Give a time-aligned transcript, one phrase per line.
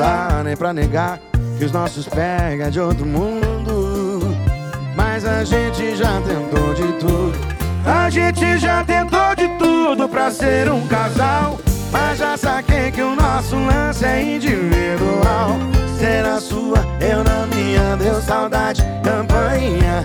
[0.00, 1.20] dá nem pra negar
[1.58, 4.20] que os nossos pega de outro mundo.
[4.96, 7.38] Mas a gente já tentou de tudo.
[7.84, 11.58] A gente já tentou de tudo pra ser um casal.
[11.92, 15.56] Mas já saquei que o nosso lance é individual.
[15.98, 20.02] Ser a sua, eu na minha, deu saudade, campainha.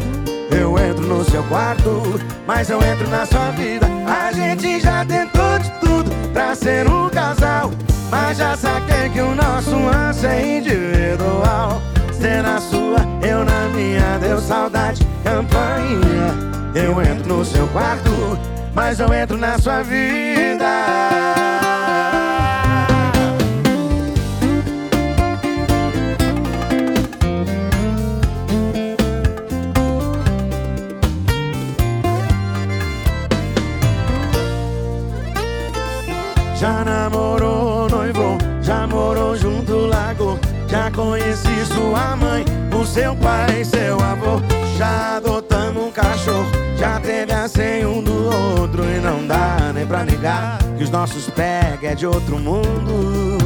[0.51, 3.87] Eu entro no seu quarto, mas eu entro na sua vida.
[4.05, 7.71] A gente já tentou de tudo pra ser um casal.
[8.09, 11.81] Mas já saquei que o nosso lance é individual.
[12.13, 16.33] Ser na sua, eu na minha, deu saudade, campainha.
[16.73, 18.09] Eu entro no seu quarto,
[18.73, 20.54] mas eu entro na sua vida.
[40.95, 44.41] Conheci sua mãe, o seu pai, seu avô
[44.77, 49.85] Já adotamos um cachorro, já teve a senha um do outro E não dá nem
[49.85, 53.37] pra negar que os nossos pega é de outro mundo.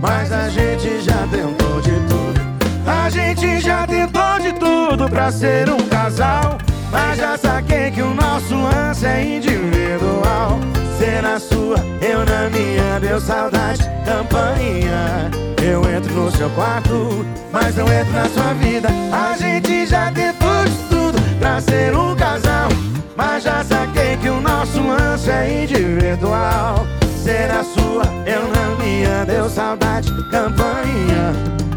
[0.00, 2.40] Mas a gente já tentou de tudo
[2.86, 6.58] A gente já tentou de tudo pra ser um casal
[6.96, 10.58] Mas já saquei que o nosso lance é individual
[10.96, 15.30] você na sua, eu na minha, deu saudade, campainha.
[15.62, 17.22] Eu entro no seu quarto,
[17.52, 18.88] mas não entro na sua vida.
[19.12, 22.70] A gente já tentou de tudo pra ser um casal.
[23.14, 26.86] Mas já saquei que o nosso lance é individual.
[27.22, 31.34] Ser a sua, eu na minha, deu saudade, campainha.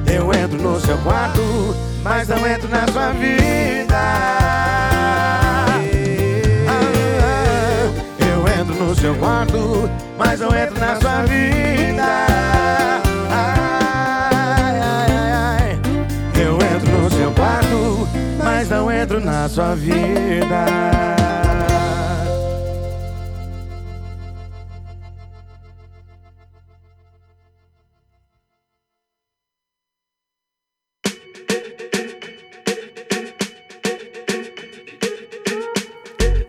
[0.07, 1.41] Eu entro no seu quarto,
[2.03, 4.68] mas não entro na sua vida.
[9.19, 12.03] Quarto, mas não entro na sua vida.
[13.31, 15.79] Ai, ai, ai,
[16.41, 18.07] Eu entro no seu quarto,
[18.43, 20.65] mas não entro na sua vida.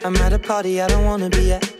[0.03, 1.80] I'm at a party I don't wanna be at.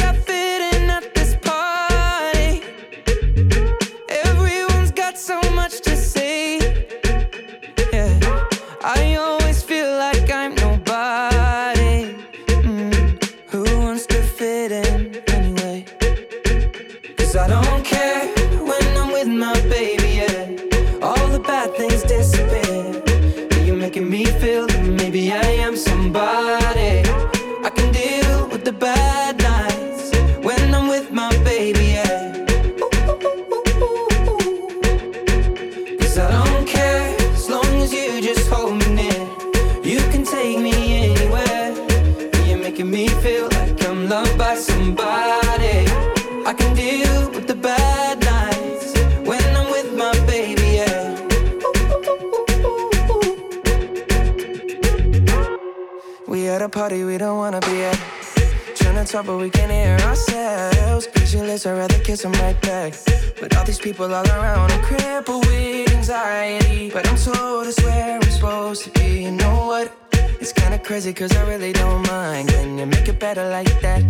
[59.21, 61.07] Trying but we can't hear ourselves.
[61.07, 62.93] Pictureless, I'd rather kiss them right back.
[63.39, 66.89] But all these people all around, I'm crippled with anxiety.
[66.89, 69.23] But I'm told it's where I'm supposed to be.
[69.23, 69.93] You know what?
[70.39, 72.49] It's kinda crazy, cause I really don't mind.
[72.49, 74.01] Can you make it better like that?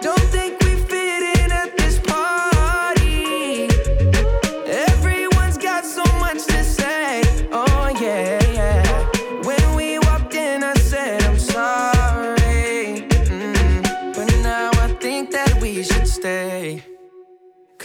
[0.00, 0.63] Don't think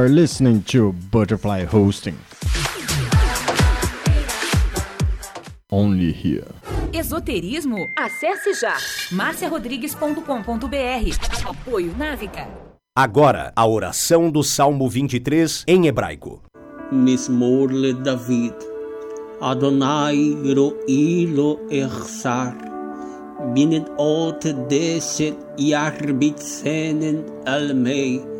[0.00, 2.16] are listening to Butterfly Hosting.
[5.70, 6.46] Only here.
[6.90, 7.76] Esoterismo?
[7.98, 8.78] Acesse já
[9.12, 11.44] marciarodrigues.com.br.
[11.44, 12.48] Apoio Návica.
[12.96, 16.42] Agora, a oração do Salmo 23 em hebraico.
[16.90, 18.54] Mismorle David.
[19.38, 22.56] Adonai ro'i lo echsar.
[23.52, 28.39] Binet ot deset yarbit senen almei.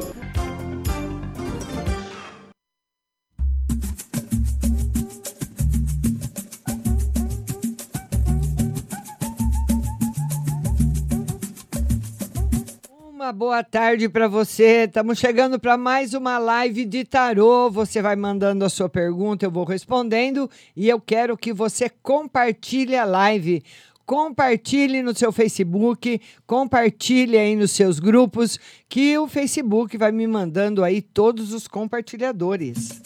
[13.41, 14.83] Boa tarde para você.
[14.85, 17.71] Estamos chegando para mais uma live de tarô.
[17.71, 22.95] Você vai mandando a sua pergunta, eu vou respondendo e eu quero que você compartilhe
[22.95, 23.63] a live.
[24.05, 30.83] Compartilhe no seu Facebook, compartilhe aí nos seus grupos, que o Facebook vai me mandando
[30.83, 33.01] aí todos os compartilhadores.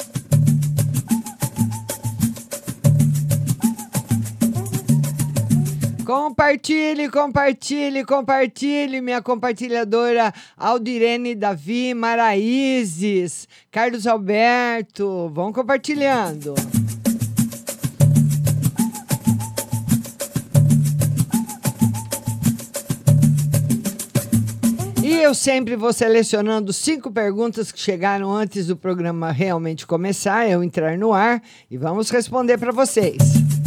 [6.06, 16.54] Compartilhe, compartilhe, compartilhe, minha compartilhadora Aldirene Davi, Maraízes, Carlos Alberto, vão compartilhando.
[25.04, 30.64] E eu sempre vou selecionando cinco perguntas que chegaram antes do programa realmente começar, eu
[30.64, 33.65] entrar no ar, e vamos responder para vocês.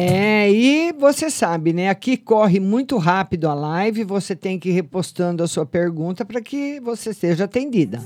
[0.00, 1.88] É, e você sabe, né?
[1.88, 6.40] Aqui corre muito rápido a live, você tem que ir repostando a sua pergunta para
[6.40, 8.00] que você seja atendida.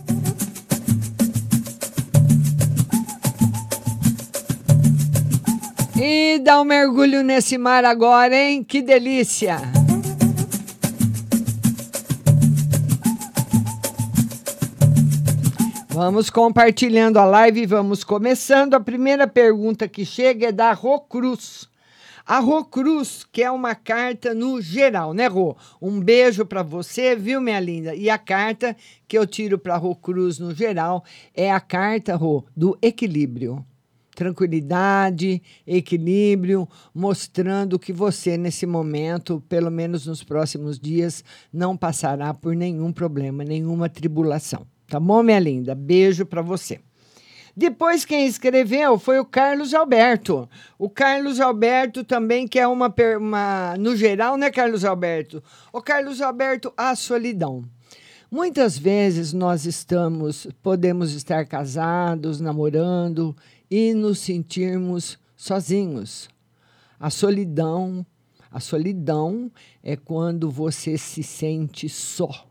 [6.00, 8.64] E dá um mergulho nesse mar agora, hein?
[8.64, 9.58] Que delícia!
[15.90, 18.72] Vamos compartilhando a live, vamos começando.
[18.72, 21.70] A primeira pergunta que chega é da Rô Cruz.
[22.24, 25.56] A Rô Cruz, que é uma carta no geral, né, Rô?
[25.80, 27.94] Um beijo para você, viu, minha linda?
[27.96, 28.76] E a carta
[29.08, 33.64] que eu tiro para Rô Cruz no geral é a carta, Rô, do equilíbrio.
[34.14, 42.54] Tranquilidade, equilíbrio, mostrando que você, nesse momento, pelo menos nos próximos dias, não passará por
[42.54, 44.64] nenhum problema, nenhuma tribulação.
[44.86, 45.74] Tá bom, minha linda?
[45.74, 46.78] Beijo para você.
[47.54, 50.48] Depois quem escreveu foi o Carlos Alberto.
[50.78, 55.42] O Carlos Alberto também que é uma, uma no geral, né, Carlos Alberto?
[55.70, 57.62] O Carlos Alberto, a solidão.
[58.30, 63.36] Muitas vezes nós estamos, podemos estar casados, namorando
[63.70, 66.30] e nos sentirmos sozinhos.
[66.98, 68.06] A solidão,
[68.50, 72.46] a solidão é quando você se sente só,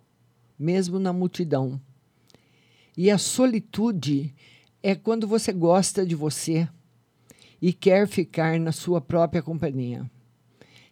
[0.59, 1.81] mesmo na multidão.
[2.95, 4.35] E a solitude
[4.83, 6.67] é quando você gosta de você
[7.61, 10.09] e quer ficar na sua própria companhia.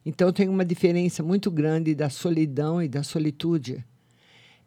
[0.05, 3.83] Então tem uma diferença muito grande da solidão e da solitude.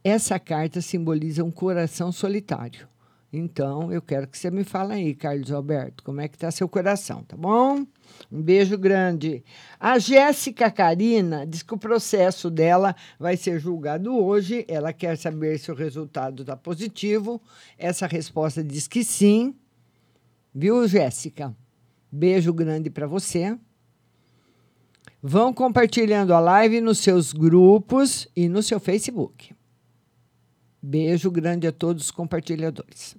[0.04, 2.88] Essa carta simboliza um coração solitário.
[3.32, 6.68] Então, eu quero que você me fale aí, Carlos Alberto, como é que está seu
[6.68, 7.86] coração, tá bom?
[8.30, 9.44] Um beijo grande.
[9.78, 14.64] A Jéssica Karina diz que o processo dela vai ser julgado hoje.
[14.68, 17.40] Ela quer saber se o resultado está positivo.
[17.76, 19.54] Essa resposta diz que sim.
[20.54, 21.54] Viu, Jéssica?
[22.10, 23.58] Beijo grande para você.
[25.22, 29.54] Vão compartilhando a live nos seus grupos e no seu Facebook.
[30.82, 33.16] Beijo grande a todos os compartilhadores.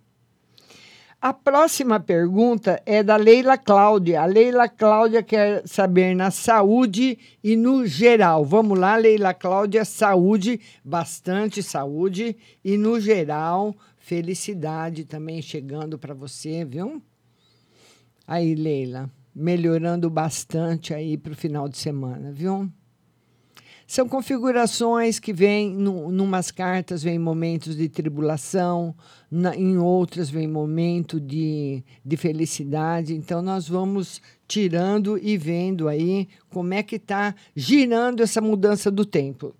[1.23, 4.21] A próxima pergunta é da Leila Cláudia.
[4.21, 8.43] A Leila Cláudia quer saber na saúde e no geral.
[8.43, 16.65] Vamos lá, Leila Cláudia, saúde, bastante saúde e no geral, felicidade também chegando para você,
[16.65, 17.01] viu?
[18.27, 22.69] Aí, Leila, melhorando bastante aí para o final de semana, viu?
[23.85, 28.95] São configurações que vêm, em umas cartas vem momentos de tribulação,
[29.29, 33.13] na, em outras vem momento de, de felicidade.
[33.13, 39.05] Então, nós vamos tirando e vendo aí como é que está girando essa mudança do
[39.05, 39.53] tempo.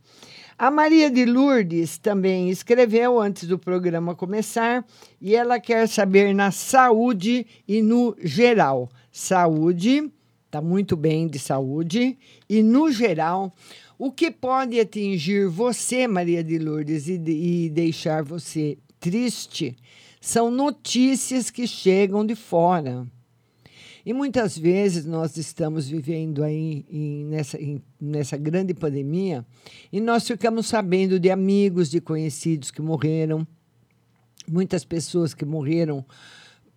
[0.58, 4.86] A Maria de Lourdes também escreveu antes do programa começar
[5.20, 8.88] e ela quer saber na saúde e no geral.
[9.12, 10.12] Saúde,
[10.46, 12.16] está muito bem de saúde,
[12.48, 13.52] e no geral,
[13.98, 19.76] o que pode atingir você, Maria de Lourdes, e, e deixar você triste
[20.20, 23.06] são notícias que chegam de fora.
[24.06, 29.46] E muitas vezes nós estamos vivendo aí em, nessa, em, nessa grande pandemia
[29.92, 33.46] e nós ficamos sabendo de amigos, de conhecidos que morreram,
[34.48, 36.06] muitas pessoas que morreram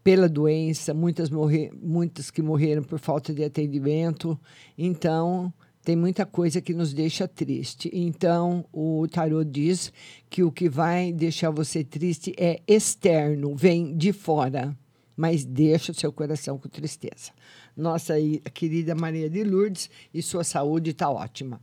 [0.03, 4.39] pela doença, muitas, muitas que morreram por falta de atendimento.
[4.79, 5.53] Então,
[5.87, 7.89] tem muita coisa que nos deixa triste.
[7.93, 9.93] Então, o tarot diz
[10.29, 14.77] que o que vai deixar você triste é externo, vem de fora,
[15.17, 17.31] mas deixa o seu coração com tristeza.
[17.77, 18.15] Nossa
[18.53, 21.61] querida Maria de Lourdes, e sua saúde está ótima.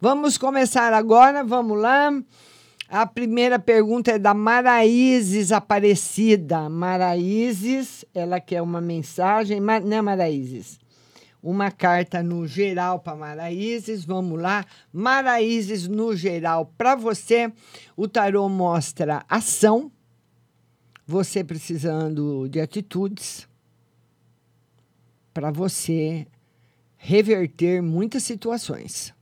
[0.00, 2.12] Vamos começar agora, vamos lá.
[2.88, 6.68] A primeira pergunta é da Maraízes Aparecida.
[6.68, 10.78] Maraízes, ela quer uma mensagem, né, Maraízes?
[11.46, 14.04] Uma carta no geral para Maraízes.
[14.04, 14.66] Vamos lá.
[14.92, 17.52] Maraízes no geral para você.
[17.96, 19.92] O tarô mostra ação.
[21.06, 23.46] Você precisando de atitudes
[25.32, 26.26] para você
[26.96, 29.14] reverter muitas situações.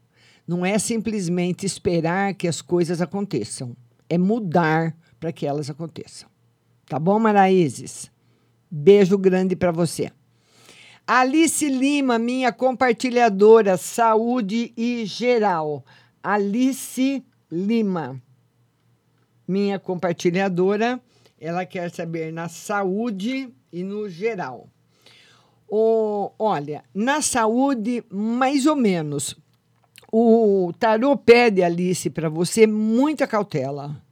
[0.49, 3.77] Não é simplesmente esperar que as coisas aconteçam,
[4.09, 6.29] é mudar para que elas aconteçam.
[6.87, 8.11] Tá bom, Maraízes?
[8.71, 10.11] Beijo grande para você.
[11.07, 15.85] Alice Lima, minha compartilhadora, saúde e geral.
[16.23, 18.19] Alice Lima,
[19.47, 20.99] minha compartilhadora,
[21.39, 24.67] ela quer saber na saúde e no geral.
[25.69, 29.37] O, olha, na saúde, mais ou menos.
[30.11, 34.03] O tarô pede, Alice, para você muita cautela.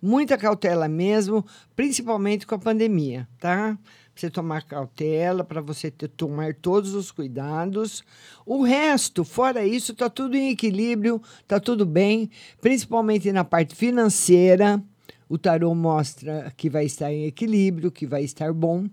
[0.00, 1.44] Muita cautela mesmo,
[1.76, 3.76] principalmente com a pandemia, tá?
[4.20, 8.02] Você tomar cautela, para você ter, tomar todos os cuidados.
[8.44, 14.82] O resto, fora isso, está tudo em equilíbrio, está tudo bem, principalmente na parte financeira.
[15.28, 18.88] O tarô mostra que vai estar em equilíbrio, que vai estar bom,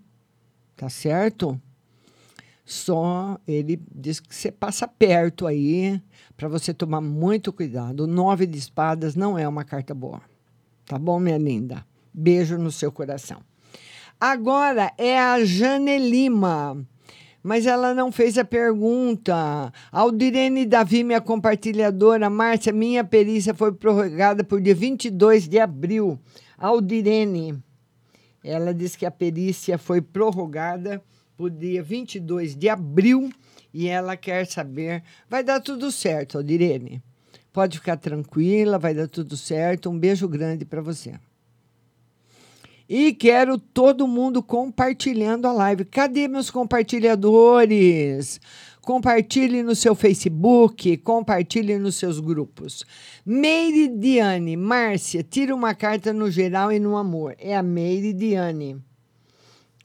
[0.75, 1.59] tá certo?
[2.65, 6.01] Só ele diz que você passa perto aí
[6.35, 8.07] para você tomar muito cuidado.
[8.07, 10.21] Nove de espadas não é uma carta boa.
[10.85, 11.85] Tá bom, minha linda?
[12.13, 13.41] Beijo no seu coração.
[14.27, 16.83] Agora é a Jane Lima.
[17.43, 19.71] Mas ela não fez a pergunta.
[19.91, 22.27] Aldirene Davi, minha compartilhadora.
[22.27, 26.19] Márcia, minha perícia foi prorrogada por dia 22 de abril.
[26.57, 27.63] Aldirene,
[28.43, 31.03] ela diz que a perícia foi prorrogada
[31.37, 33.29] por dia 22 de abril
[33.71, 35.03] e ela quer saber.
[35.29, 36.99] Vai dar tudo certo, Aldirene.
[37.53, 39.87] Pode ficar tranquila, vai dar tudo certo.
[39.87, 41.13] Um beijo grande para você.
[42.87, 45.85] E quero todo mundo compartilhando a live.
[45.85, 48.39] Cadê meus compartilhadores?
[48.79, 52.85] Compartilhe no seu Facebook, compartilhe nos seus grupos.
[53.25, 57.35] Meire Diane, Márcia, tira uma carta no geral e no amor.
[57.39, 58.79] É a Meire Diane.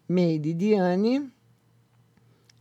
[0.06, 1.26] Meire Diane,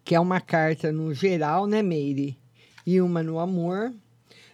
[0.06, 2.38] que é uma carta no geral, né, Meire?
[2.86, 3.94] E uma no amor.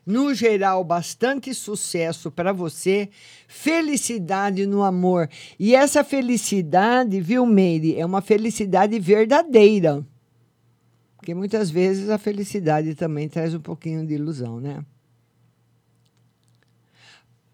[0.06, 3.10] No geral, bastante sucesso para você,
[3.48, 5.28] felicidade no amor.
[5.60, 10.06] E essa felicidade, viu, Meire, é uma felicidade verdadeira.
[11.18, 14.86] Porque muitas vezes a felicidade também traz um pouquinho de ilusão, né?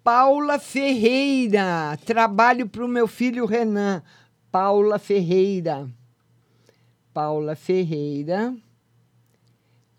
[0.03, 4.03] Paula Ferreira, trabalho para o meu filho Renan.
[4.51, 5.87] Paula Ferreira.
[7.13, 8.53] Paula Ferreira.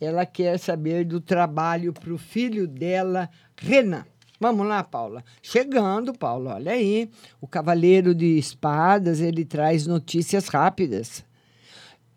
[0.04, 4.04] Ela quer saber do trabalho para o filho dela, Renan.
[4.40, 5.22] Vamos lá, Paula.
[5.40, 7.08] Chegando, Paula, olha aí.
[7.40, 11.24] O Cavaleiro de Espadas, ele traz notícias rápidas.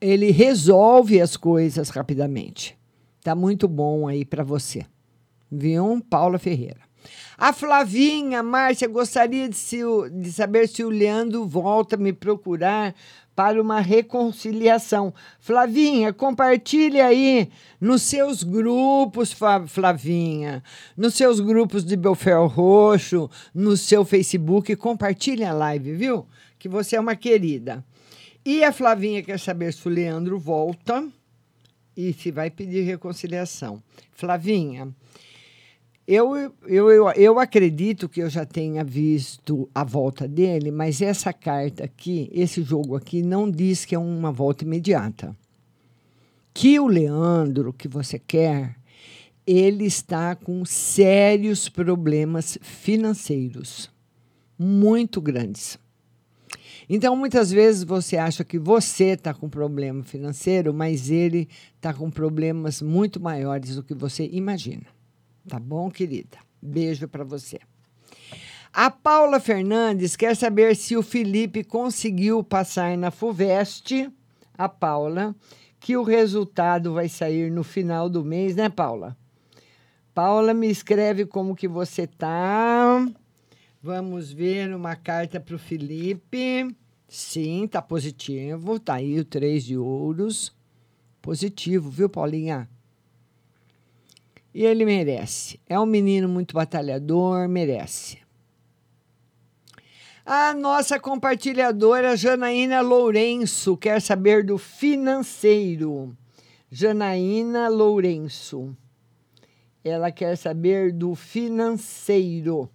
[0.02, 2.76] Ele resolve as coisas rapidamente.
[3.22, 4.84] Tá muito bom aí para você.
[5.52, 6.04] Viu?
[6.10, 6.82] Paula Ferreira.
[7.38, 9.78] A Flavinha, Márcia, gostaria de, se,
[10.12, 12.96] de saber se o Leandro volta a me procurar
[13.36, 15.14] para uma reconciliação.
[15.40, 17.50] Flavinha, compartilhe aí
[17.82, 19.36] nos seus grupos,
[19.68, 20.64] Flavinha,
[20.96, 26.26] nos seus grupos de Belfer Roxo, no seu Facebook, compartilhe a live, viu?
[26.58, 27.84] Que você é uma querida.
[28.46, 31.06] E a Flavinha quer saber se o Leandro volta
[31.98, 33.82] e se vai pedir reconciliação.
[34.14, 34.94] Flavinha,
[36.08, 36.36] eu,
[36.68, 41.84] eu, eu, eu acredito que eu já tenha visto a volta dele, mas essa carta
[41.84, 45.36] aqui, esse jogo aqui, não diz que é uma volta imediata.
[46.54, 48.76] Que o Leandro, que você quer,
[49.48, 53.90] ele está com sérios problemas financeiros,
[54.60, 55.80] muito grandes.
[56.88, 62.12] Então, muitas vezes você acha que você está com problema financeiro, mas ele está com
[62.12, 64.95] problemas muito maiores do que você imagina.
[65.48, 66.38] Tá bom, querida?
[66.62, 67.60] Beijo para você.
[68.74, 74.12] A Paula Fernandes quer saber se o Felipe conseguiu passar na FUVEST,
[74.58, 75.36] a Paula,
[75.80, 79.16] que o resultado vai sair no final do mês, né, Paula?
[80.14, 83.08] Paula, me escreve como que você tá.
[83.82, 86.76] Vamos ver uma carta para o Felipe.
[87.08, 88.80] Sim, tá positivo.
[88.80, 90.56] Tá aí o três de ouros.
[91.22, 92.68] Positivo, viu, Paulinha?
[94.56, 95.60] E ele merece.
[95.68, 98.20] É um menino muito batalhador, merece.
[100.26, 106.16] A nossa compartilhadora Janaína Lourenço quer saber do financeiro.
[106.72, 108.74] Janaína Lourenço.
[109.84, 112.70] Ela quer saber do financeiro.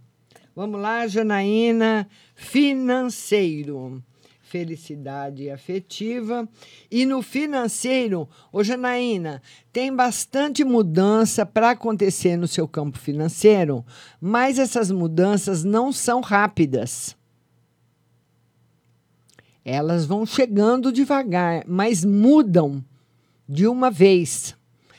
[0.55, 4.05] Vamos lá, Janaína, financeiro
[4.51, 6.49] felicidade afetiva.
[6.91, 9.41] E no financeiro, ô Janaína,
[9.73, 13.85] tem bastante mudança para acontecer no seu campo financeiro,
[14.21, 17.17] mas essas mudanças não são rápidas.
[19.65, 22.85] Elas vão chegando devagar, mas mudam
[23.49, 24.57] de uma vez.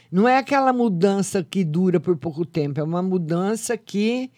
[0.09, 4.31] Não é aquela mudança que dura por pouco tempo, é uma mudança que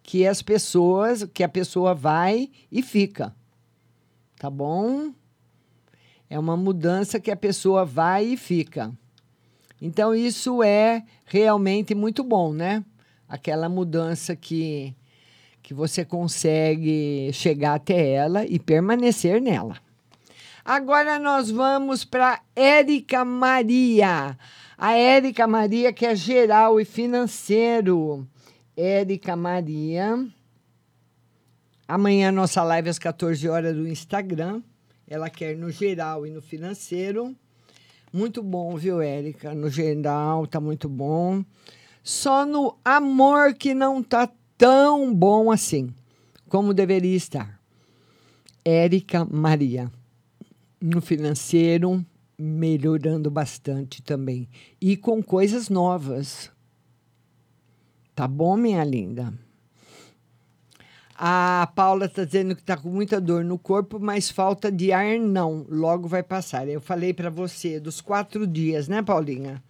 [0.00, 3.36] que as pessoas, que a pessoa vai e fica
[4.38, 5.12] tá bom?
[6.30, 8.92] É uma mudança que a pessoa vai e fica.
[9.80, 12.84] Então, isso é realmente muito bom, né?
[13.28, 14.94] Aquela mudança que,
[15.62, 19.76] que você consegue chegar até ela e permanecer nela.
[20.64, 24.36] Agora nós vamos para Érica Maria.
[24.76, 28.28] A Érica Maria, que é geral e financeiro.
[28.76, 30.28] Érica Maria.
[31.88, 34.62] Amanhã nossa live às 14 horas do Instagram.
[35.08, 37.34] Ela quer no geral e no financeiro.
[38.12, 39.54] Muito bom, viu, Érica?
[39.54, 41.42] No geral tá muito bom.
[42.02, 45.88] Só no amor que não tá tão bom assim
[46.46, 47.58] como deveria estar.
[48.62, 49.90] Érica Maria.
[50.78, 52.04] No financeiro
[52.38, 54.46] melhorando bastante também.
[54.78, 56.50] E com coisas novas.
[58.14, 59.32] Tá bom, minha linda?
[61.20, 65.18] A Paula está dizendo que está com muita dor no corpo, mas falta de ar
[65.18, 65.66] não.
[65.68, 66.68] Logo vai passar.
[66.68, 69.60] Eu falei para você dos quatro dias, né, Paulinha?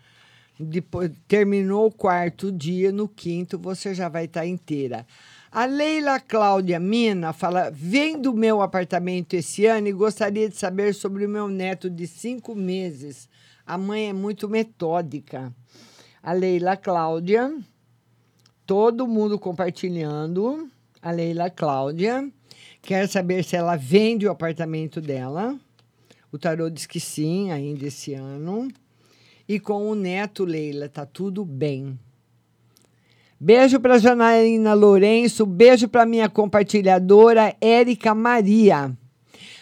[0.61, 5.07] Depois terminou o quarto dia, no quinto você já vai estar tá inteira.
[5.51, 10.93] A Leila Cláudia Mina fala: vem do meu apartamento esse ano e gostaria de saber
[10.93, 13.27] sobre o meu neto de cinco meses.
[13.67, 15.51] A mãe é muito metódica.
[16.23, 17.57] A Leila Cláudia,
[18.67, 20.69] todo mundo compartilhando
[21.03, 22.31] a Leila Cláudia.
[22.83, 25.59] Quer saber se ela vende o apartamento dela.
[26.31, 28.69] O tarô diz que sim, ainda esse ano.
[29.49, 31.99] E com o neto, Leila, tá tudo bem.
[33.41, 38.93] Beijo para Janaína Lourenço, beijo para minha compartilhadora Érica Maria.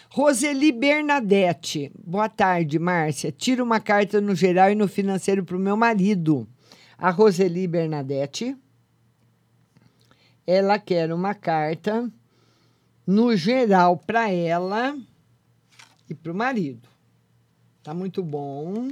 [0.09, 3.31] Roseli Bernadette, boa tarde, Márcia.
[3.31, 6.47] Tira uma carta no geral e no financeiro para o meu marido.
[6.97, 8.57] A Roseli Bernadette
[10.47, 12.09] ela quer uma carta
[13.05, 14.97] no geral para ela
[16.09, 16.87] e para o marido.
[17.83, 18.87] Tá muito bom.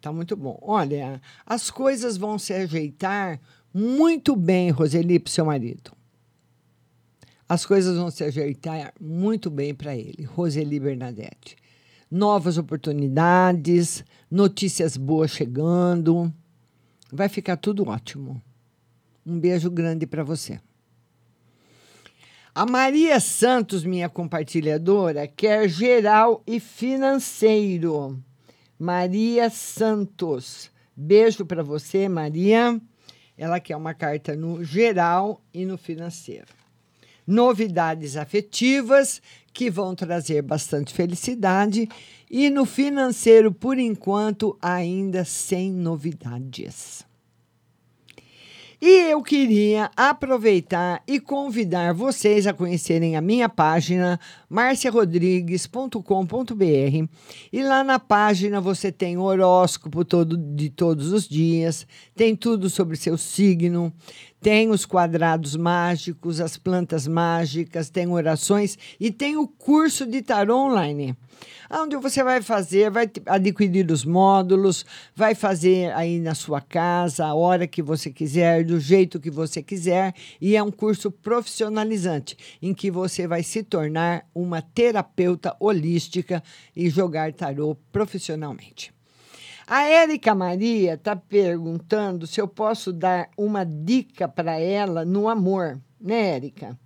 [0.00, 0.58] Tá muito bom.
[0.62, 3.38] Olha, as coisas vão se ajeitar
[3.72, 5.92] muito bem, Roseli, para seu marido.
[7.48, 11.56] As coisas vão se ajeitar muito bem para ele, Roseli Bernadette.
[12.10, 16.32] Novas oportunidades, notícias boas chegando.
[17.12, 18.42] Vai ficar tudo ótimo.
[19.24, 20.60] Um beijo grande para você.
[22.54, 28.22] A Maria Santos, minha compartilhadora, quer geral e financeiro.
[28.78, 30.70] Maria Santos.
[30.94, 32.78] Beijo para você, Maria.
[33.38, 36.48] Ela quer uma carta no geral e no financeiro.
[37.26, 41.88] Novidades afetivas que vão trazer bastante felicidade
[42.30, 47.06] e no financeiro, por enquanto, ainda sem novidades.
[48.84, 57.08] E eu queria aproveitar e convidar vocês a conhecerem a minha página marciarodrigues.com.br.
[57.52, 62.96] E lá na página você tem horóscopo todo, de todos os dias, tem tudo sobre
[62.96, 63.92] seu signo,
[64.40, 70.56] tem os quadrados mágicos, as plantas mágicas, tem orações e tem o curso de tarô
[70.56, 71.14] online
[71.80, 77.34] onde você vai fazer, vai adquirir os módulos, vai fazer aí na sua casa, a
[77.34, 82.74] hora que você quiser, do jeito que você quiser, e é um curso profissionalizante, em
[82.74, 86.42] que você vai se tornar uma terapeuta holística
[86.74, 88.92] e jogar tarô profissionalmente.
[89.66, 95.80] A Érica Maria está perguntando se eu posso dar uma dica para ela no amor,
[96.00, 96.78] né, Érica?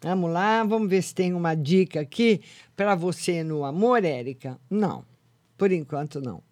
[0.00, 2.42] Vamos lá, vamos ver se tem uma dica aqui
[2.76, 4.60] para você no amor, Érica.
[4.68, 5.02] Não,
[5.56, 6.42] por enquanto não.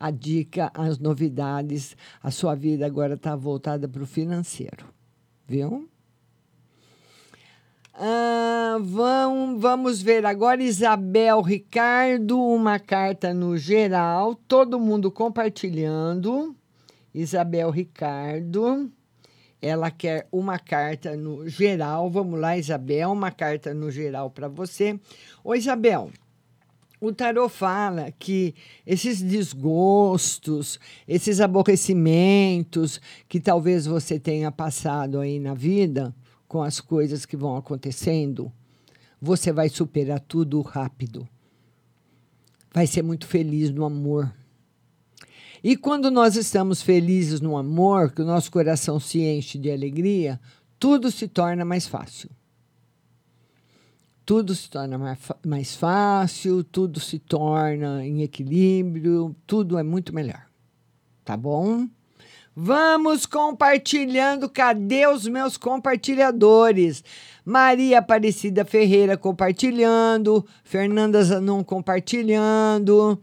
[0.00, 4.86] A dica, as novidades, a sua vida agora está voltada para o financeiro,
[5.46, 5.86] viu?
[7.92, 16.56] Ah, vamos, vamos ver agora, Isabel Ricardo, uma carta no geral, todo mundo compartilhando.
[17.14, 18.90] Isabel Ricardo.
[19.60, 22.08] Ela quer uma carta no geral.
[22.08, 24.98] Vamos lá, Isabel, uma carta no geral para você.
[25.44, 26.10] Ô, Isabel,
[27.00, 28.54] o tarot fala que
[28.86, 36.14] esses desgostos, esses aborrecimentos que talvez você tenha passado aí na vida
[36.46, 38.52] com as coisas que vão acontecendo,
[39.20, 41.26] você vai superar tudo rápido.
[42.72, 44.32] Vai ser muito feliz no amor.
[45.62, 50.40] E quando nós estamos felizes no amor, que o nosso coração se enche de alegria,
[50.78, 52.30] tudo se torna mais fácil.
[54.30, 54.96] Tudo se torna
[55.44, 60.46] mais fácil, tudo se torna em equilíbrio, tudo é muito melhor.
[61.24, 61.88] Tá bom?
[62.54, 64.48] Vamos compartilhando.
[64.48, 67.02] Cadê os meus compartilhadores?
[67.44, 73.20] Maria Aparecida Ferreira compartilhando, Fernanda Zanon compartilhando,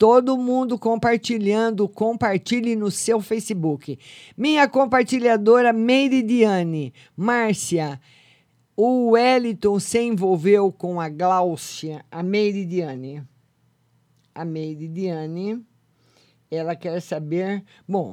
[0.00, 3.98] Todo mundo compartilhando, compartilhe no seu Facebook.
[4.34, 8.00] Minha compartilhadora Meiridiane, Márcia,
[8.82, 13.22] o Wellington se envolveu com a Gláucia, a Meiridiane.
[14.34, 15.64] A Meiridiane,
[16.50, 17.64] ela quer saber.
[17.86, 18.12] Bom,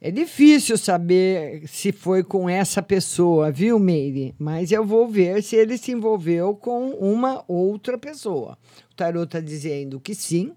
[0.00, 4.34] é difícil saber se foi com essa pessoa, viu, Meire?
[4.38, 8.58] Mas eu vou ver se ele se envolveu com uma outra pessoa.
[8.92, 10.52] O tarot está dizendo que sim,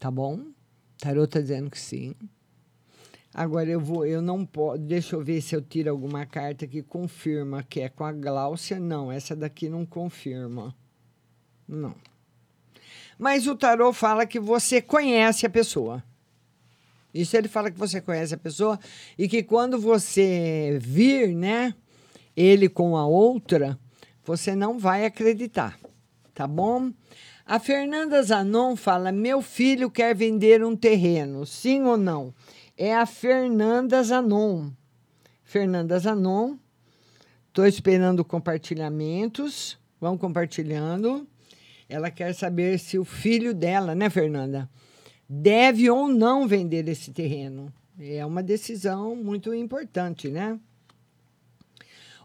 [0.00, 0.46] Tá bom?
[0.98, 2.14] Tarô tá dizendo que sim.
[3.32, 4.78] Agora eu vou, eu não posso.
[4.78, 8.80] Deixa eu ver se eu tiro alguma carta que confirma que é com a Gláucia.
[8.80, 10.74] Não, essa daqui não confirma.
[11.66, 11.94] Não.
[13.18, 16.02] Mas o tarô fala que você conhece a pessoa.
[17.12, 18.78] Isso ele fala que você conhece a pessoa
[19.18, 21.74] e que quando você vir, né,
[22.36, 23.78] ele com a outra,
[24.24, 25.78] você não vai acreditar,
[26.34, 26.92] tá bom?
[27.44, 32.32] A Fernanda Zanon fala: Meu filho quer vender um terreno, sim ou não?
[32.82, 34.70] É a Fernanda Zanon.
[35.44, 36.56] Fernanda Zanon.
[37.48, 39.78] Estou esperando compartilhamentos.
[40.00, 41.28] Vão compartilhando.
[41.90, 44.66] Ela quer saber se o filho dela, né, Fernanda,
[45.28, 47.70] deve ou não vender esse terreno.
[47.98, 50.58] É uma decisão muito importante, né?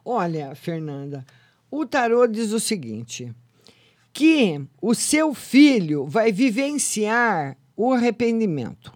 [0.05, 1.25] Olha, Fernanda,
[1.69, 3.35] o tarô diz o seguinte:
[4.13, 8.93] que o seu filho vai vivenciar o arrependimento,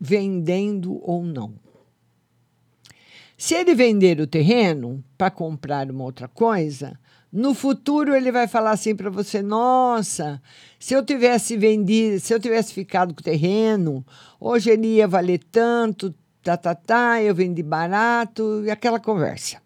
[0.00, 1.54] vendendo ou não.
[3.36, 6.98] Se ele vender o terreno para comprar uma outra coisa,
[7.32, 10.42] no futuro ele vai falar assim para você: "Nossa,
[10.78, 14.04] se eu tivesse vendido, se eu tivesse ficado com o terreno,
[14.40, 19.62] hoje ele ia valer tanto, tá tá tá, eu vendi barato", e aquela conversa.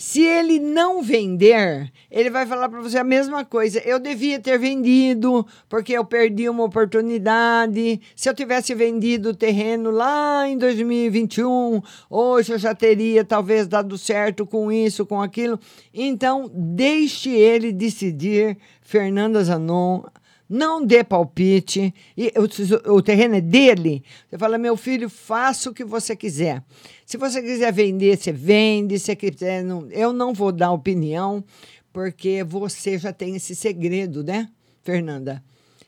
[0.00, 3.80] Se ele não vender, ele vai falar para você a mesma coisa.
[3.80, 8.00] Eu devia ter vendido, porque eu perdi uma oportunidade.
[8.16, 13.98] Se eu tivesse vendido o terreno lá em 2021, hoje eu já teria talvez dado
[13.98, 15.60] certo com isso, com aquilo.
[15.92, 20.04] Então, deixe ele decidir, Fernanda Zanon,
[20.50, 21.94] não dê palpite.
[22.16, 24.02] E o, o, terreno é dele.
[24.28, 26.60] Você fala, meu filho, faça o que você quiser.
[27.06, 28.98] Se você quiser vender, você vende.
[28.98, 31.44] Se quiser, não, eu não vou dar opinião,
[31.92, 34.50] porque você já tem esse segredo, né,
[34.82, 35.40] Fernanda?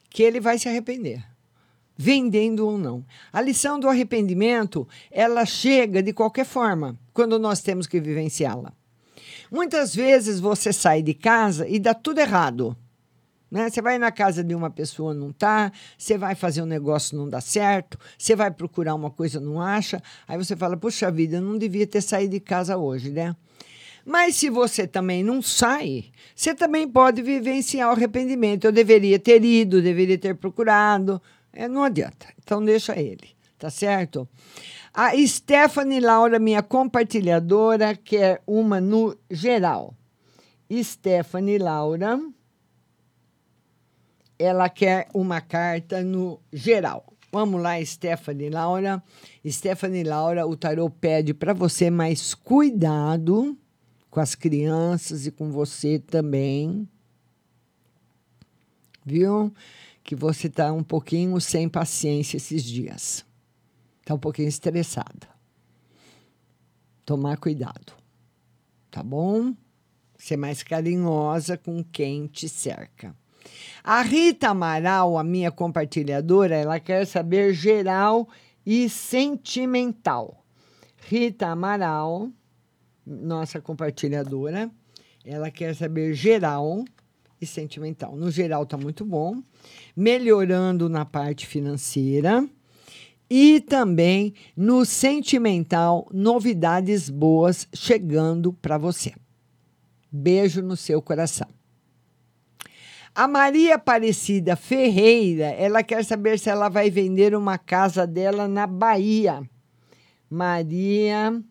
[0.08, 1.24] Que ele vai se arrepender.
[1.96, 3.04] Vendendo ou não.
[3.32, 8.72] A lição do arrependimento, ela chega de qualquer forma, quando nós temos que vivenciá-la.
[9.50, 12.76] Muitas vezes você sai de casa e dá tudo errado.
[13.52, 13.68] Né?
[13.68, 17.28] Você vai na casa de uma pessoa, não tá, você vai fazer um negócio, não
[17.28, 21.42] dá certo, você vai procurar uma coisa, não acha, aí você fala, puxa vida, eu
[21.42, 23.36] não devia ter saído de casa hoje, né?
[24.06, 28.64] Mas se você também não sai, você também pode vivenciar o arrependimento.
[28.64, 31.22] Eu deveria ter ido, deveria ter procurado.
[31.52, 32.26] É, não adianta.
[32.42, 34.26] Então deixa ele, tá certo?
[34.92, 39.94] A Stephanie Laura, minha compartilhadora, quer uma no geral.
[40.82, 42.18] Stephanie Laura
[44.42, 47.12] ela quer uma carta no geral.
[47.30, 49.02] Vamos lá, Stephanie Laura.
[49.46, 53.56] Stephanie Laura, o tarô pede para você mais cuidado
[54.10, 56.86] com as crianças e com você também.
[59.04, 59.50] Viu?
[60.04, 63.24] Que você está um pouquinho sem paciência esses dias.
[64.00, 65.28] Está um pouquinho estressada.
[67.06, 67.94] Tomar cuidado.
[68.90, 69.54] Tá bom?
[70.18, 73.16] Ser mais carinhosa com quem te cerca.
[73.84, 78.28] A Rita Amaral, a minha compartilhadora, ela quer saber geral
[78.64, 80.44] e sentimental.
[81.08, 82.30] Rita Amaral,
[83.04, 84.70] nossa compartilhadora,
[85.24, 86.84] ela quer saber geral
[87.40, 88.14] e sentimental.
[88.14, 89.42] No geral está muito bom,
[89.96, 92.48] melhorando na parte financeira
[93.28, 99.12] e também no sentimental, novidades boas chegando para você.
[100.10, 101.48] Beijo no seu coração.
[103.14, 108.66] A Maria Aparecida Ferreira, ela quer saber se ela vai vender uma casa dela na
[108.66, 109.42] Bahia.
[110.30, 111.42] Maria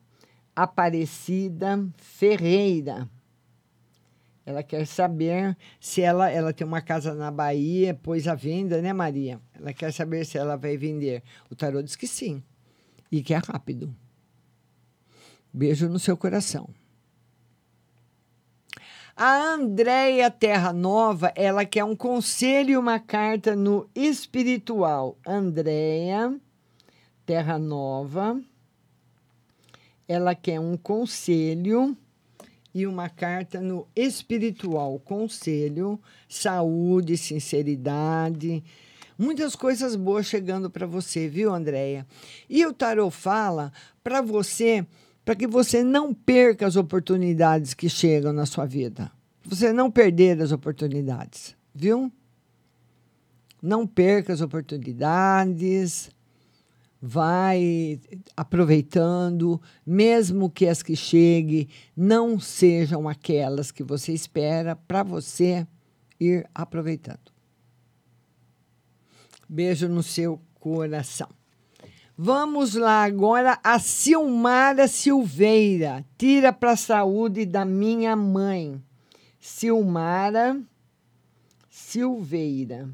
[0.56, 3.08] Aparecida Ferreira.
[4.44, 8.92] Ela quer saber se ela, ela tem uma casa na Bahia, pôs a venda, né,
[8.92, 9.40] Maria?
[9.54, 11.22] Ela quer saber se ela vai vender.
[11.48, 12.42] O tarô diz que sim.
[13.12, 13.96] E que é rápido.
[15.54, 16.68] Beijo no seu coração.
[19.16, 25.18] A Andréia Terra Nova, ela quer um conselho e uma carta no espiritual.
[25.28, 26.34] Andréia
[27.26, 28.42] Terra Nova,
[30.08, 31.96] ela quer um conselho
[32.74, 34.98] e uma carta no espiritual.
[35.00, 38.64] Conselho, saúde, sinceridade,
[39.18, 42.08] muitas coisas boas chegando para você, viu, Andréia?
[42.50, 44.86] E o tarot fala para você
[45.24, 49.12] para que você não perca as oportunidades que chegam na sua vida.
[49.44, 52.12] Você não perder as oportunidades, viu?
[53.62, 56.10] Não perca as oportunidades.
[57.04, 58.00] Vai
[58.38, 65.66] aproveitando, mesmo que as que cheguem não sejam aquelas que você espera, para você
[66.20, 67.32] ir aproveitando.
[69.50, 71.28] Beijo no seu coração.
[72.24, 76.06] Vamos lá agora a Silmara Silveira.
[76.20, 78.80] Tira para a saúde da minha mãe.
[79.40, 80.62] Silmara
[81.68, 82.88] Silveira.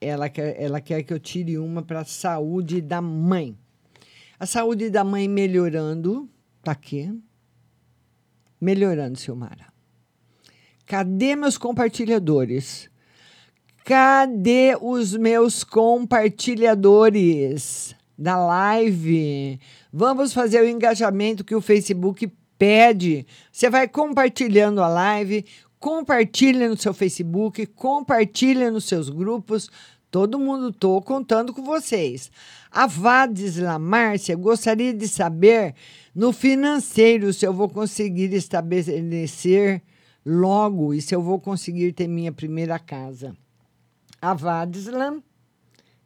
[0.00, 3.58] Ela quer, ela quer que eu tire uma para a saúde da mãe.
[4.38, 6.30] A saúde da mãe melhorando.
[6.62, 7.12] Tá aqui.
[8.60, 9.66] Melhorando, Silmara.
[10.86, 12.88] Cadê meus compartilhadores?
[13.84, 19.58] Cadê os meus compartilhadores da live?
[19.92, 23.26] Vamos fazer o engajamento que o Facebook pede.
[23.50, 25.44] Você vai compartilhando a live,
[25.80, 29.68] compartilha no seu Facebook, compartilha nos seus grupos.
[30.12, 32.30] Todo mundo estou contando com vocês.
[32.70, 35.74] A Vadisla Márcia gostaria de saber
[36.14, 39.82] no financeiro se eu vou conseguir estabelecer
[40.24, 43.34] logo e se eu vou conseguir ter minha primeira casa.
[44.24, 45.20] A Vadisla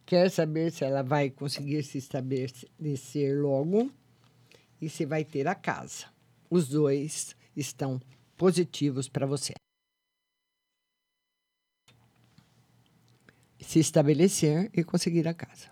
[0.06, 3.90] quer saber se ela vai conseguir se estabelecer logo
[4.80, 6.06] e se vai ter a casa.
[6.48, 8.00] Os dois estão
[8.34, 9.52] positivos para você.
[13.60, 15.70] Se estabelecer e conseguir a casa.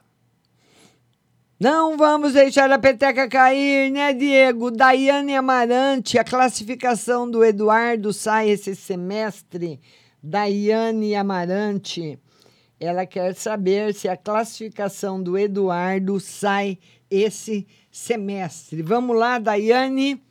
[1.59, 4.71] Não vamos deixar a peteca cair, né, Diego?
[4.71, 9.81] Daiane Amarante, a classificação do Eduardo sai esse semestre.
[10.23, 12.19] Daiane Amarante,
[12.85, 16.79] ela quer saber se a classificação do Eduardo sai
[17.11, 18.83] esse semestre.
[18.83, 20.23] Vamos lá, Daiane?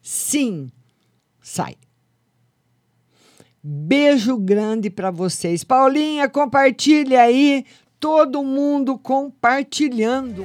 [0.00, 0.70] Sim,
[1.40, 1.76] sai.
[3.62, 5.62] Beijo grande para vocês.
[5.62, 7.64] Paulinha, compartilha aí
[8.00, 10.44] todo mundo compartilhando.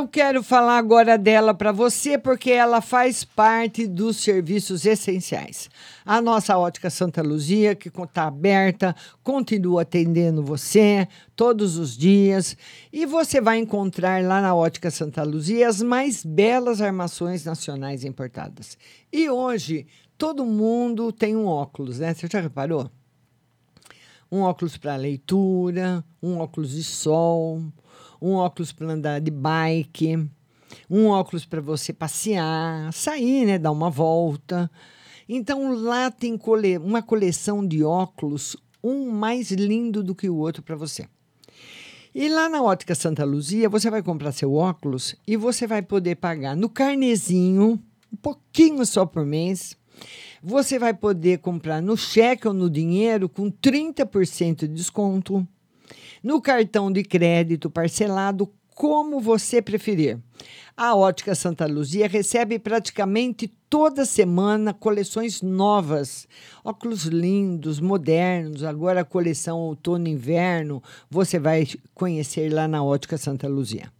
[0.00, 5.68] Eu quero falar agora dela para você porque ela faz parte dos serviços essenciais.
[6.06, 12.56] A nossa ótica Santa Luzia, que está aberta, continua atendendo você todos os dias.
[12.90, 18.78] E você vai encontrar lá na ótica Santa Luzia as mais belas armações nacionais importadas.
[19.12, 19.86] E hoje,
[20.16, 22.14] todo mundo tem um óculos, né?
[22.14, 22.90] Você já reparou?
[24.32, 27.62] Um óculos para leitura, um óculos de sol,
[28.20, 30.28] um óculos para andar de bike,
[30.88, 34.70] um óculos para você passear, sair, né, dar uma volta.
[35.28, 40.62] Então lá tem cole uma coleção de óculos, um mais lindo do que o outro
[40.62, 41.06] para você.
[42.12, 46.16] E lá na Ótica Santa Luzia, você vai comprar seu óculos e você vai poder
[46.16, 47.80] pagar no carnezinho,
[48.12, 49.76] um pouquinho só por mês.
[50.42, 55.46] Você vai poder comprar no cheque ou no dinheiro com 30% de desconto
[56.22, 60.18] no cartão de crédito parcelado, como você preferir.
[60.76, 66.26] A Ótica Santa Luzia recebe praticamente toda semana coleções novas,
[66.64, 68.64] óculos lindos, modernos.
[68.64, 73.92] Agora a coleção outono inverno você vai conhecer lá na Ótica Santa Luzia.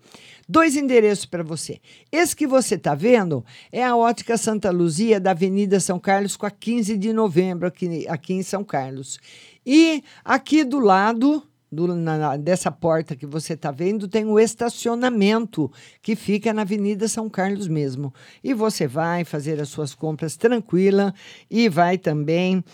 [0.48, 1.78] Dois endereços para você.
[2.10, 6.46] Esse que você está vendo é a Ótica Santa Luzia da Avenida São Carlos com
[6.46, 9.20] a 15 de novembro aqui, aqui em São Carlos.
[9.64, 15.70] E aqui do lado do, na, dessa porta que você está vendo, tem o estacionamento
[16.02, 18.12] que fica na Avenida São Carlos mesmo.
[18.42, 21.14] E você vai fazer as suas compras tranquila
[21.50, 22.64] e vai também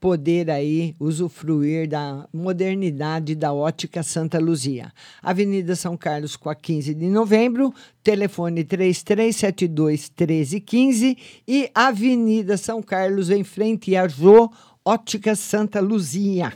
[0.00, 4.92] poder aí usufruir da modernidade da ótica Santa Luzia.
[5.22, 13.30] Avenida São Carlos com a 15 de novembro, telefone 3372 1315 e Avenida São Carlos
[13.30, 14.50] em frente a Jô
[14.84, 16.52] Ótica Santa Luzia.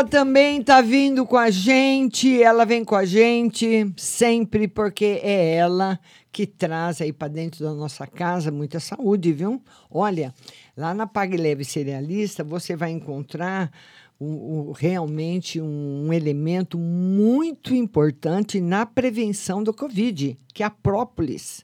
[0.00, 5.56] Ela também tá vindo com a gente, ela vem com a gente sempre porque é
[5.56, 6.00] ela
[6.32, 9.62] que traz aí para dentro da nossa casa muita saúde, viu?
[9.90, 10.32] Olha,
[10.74, 13.70] lá na Pague Leve Cerealista você vai encontrar
[14.18, 20.70] um, um, realmente um, um elemento muito importante na prevenção do Covid, que é a
[20.70, 21.62] própolis.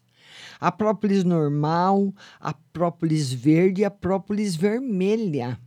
[0.61, 5.59] A própolis normal, a própolis verde e a própolis vermelha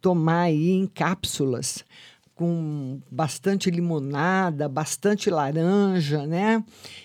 [0.00, 1.84] tomar aí em cápsulas
[2.34, 6.62] com bastante limonada, bastante laranja, né?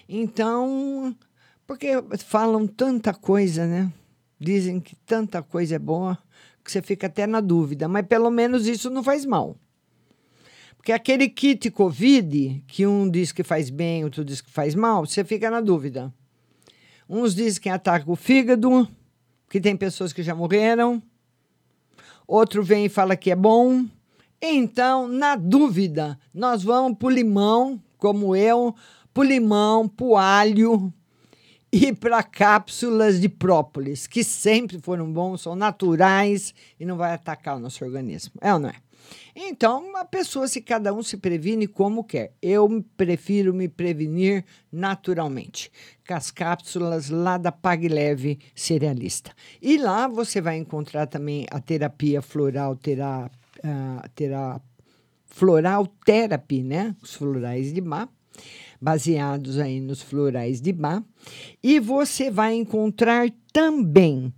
[0.08, 1.16] Então,
[1.66, 3.92] Porque falam tanta coisa, né?
[4.38, 6.18] Dizem que tanta coisa é boa
[6.64, 9.56] que você fica até na dúvida, mas pelo menos isso não faz mal.
[10.76, 15.06] Porque aquele kit Covid, que um diz que faz bem, outro diz que faz mal,
[15.06, 16.14] você fica na dúvida.
[17.08, 18.88] Uns dizem que ataca o fígado,
[19.50, 21.02] que tem pessoas que já morreram.
[22.32, 23.84] Outro vem e fala que é bom.
[24.42, 28.74] Então, na dúvida, nós vamos para o limão, como eu,
[29.14, 30.94] para o limão, para o alho
[31.70, 37.58] e para cápsulas de própolis, que sempre foram bons, são naturais e não vai atacar
[37.58, 38.32] o nosso organismo.
[38.40, 38.76] É ou não é?
[39.36, 42.34] Então, a pessoa, se cada um se previne como quer.
[42.42, 45.72] Eu prefiro me prevenir naturalmente,
[46.08, 49.32] com as cápsulas lá da Pag Leve Cerealista.
[49.62, 53.30] E lá você vai encontrar também a terapia floral, terá,
[53.60, 54.60] uh, terá,
[55.26, 56.96] floral therapy, né?
[57.02, 58.10] Os florais de mar
[58.82, 61.04] baseados aí nos florais de Bach.
[61.62, 64.34] E você vai encontrar também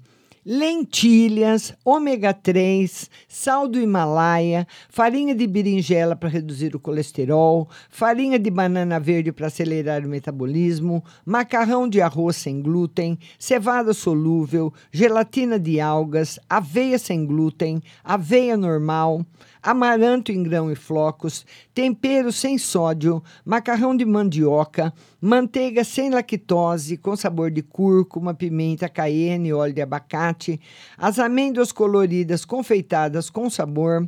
[0.45, 8.49] lentilhas, ômega 3, sal do Himalaia, farinha de berinjela para reduzir o colesterol, farinha de
[8.49, 15.79] banana verde para acelerar o metabolismo, macarrão de arroz sem glúten, cevada solúvel, gelatina de
[15.79, 19.25] algas, aveia sem glúten, aveia normal,
[19.61, 24.93] amaranto em grão e flocos, tempero sem sódio, macarrão de mandioca,
[25.25, 30.59] manteiga sem lactose com sabor de cúrcuma, pimenta, cayenne, óleo de abacate,
[30.97, 34.05] as amêndoas coloridas confeitadas com sabor,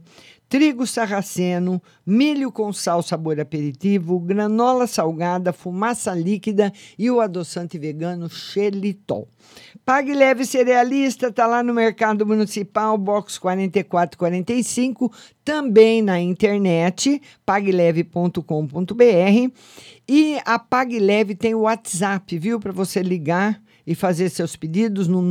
[0.49, 8.29] trigo sarraceno, milho com sal sabor aperitivo, granola salgada, fumaça líquida e o adoçante vegano
[8.29, 9.27] xelitol.
[9.85, 15.11] Pague Leve Cerealista está lá no Mercado Municipal, box 4445,
[15.43, 18.41] também na internet, pagleve.com.br.
[20.07, 25.07] E a Pague Leve tem o WhatsApp, viu, para você ligar e fazer seus pedidos
[25.07, 25.21] no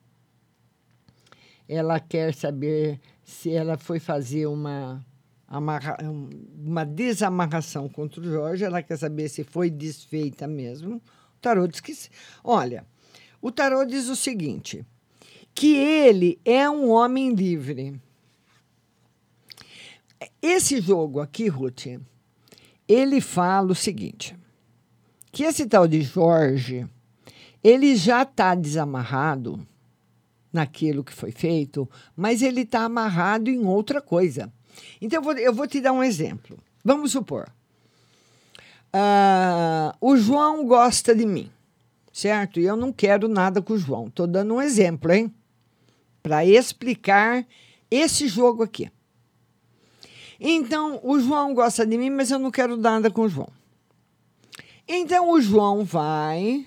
[1.68, 5.05] ela quer saber se ela foi fazer uma,
[5.47, 5.97] amarra,
[6.57, 10.97] uma desamarração contra o Jorge, ela quer saber se foi desfeita mesmo.
[10.97, 11.93] O tarô diz que.
[12.43, 12.86] Olha,
[13.41, 14.86] o tarô diz o seguinte:
[15.53, 17.99] que ele é um homem livre.
[20.41, 21.86] Esse jogo aqui, Ruth,
[22.88, 24.36] ele fala o seguinte:
[25.32, 26.88] que esse tal de Jorge,
[27.64, 29.66] ele já está desamarrado
[30.54, 34.54] naquilo que foi feito, mas ele está amarrado em outra coisa.
[35.01, 36.58] Então, eu vou, eu vou te dar um exemplo.
[36.86, 37.51] Vamos supor.
[38.93, 41.49] Uh, o João gosta de mim,
[42.12, 42.60] certo?
[42.60, 44.08] E eu não quero nada com o João.
[44.08, 45.34] Estou dando um exemplo, hein?
[46.24, 47.45] para explicar
[47.91, 48.89] esse jogo aqui.
[50.39, 53.49] Então, o João gosta de mim, mas eu não quero nada com o João.
[54.88, 56.66] Então, o João vai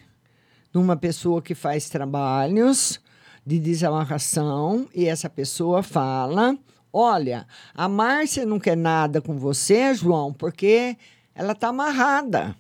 [0.73, 3.01] numa pessoa que faz trabalhos
[3.47, 6.59] de desamarração e essa pessoa fala:
[6.93, 10.97] Olha, a Márcia não quer nada com você, João, porque
[11.33, 12.57] ela está amarrada.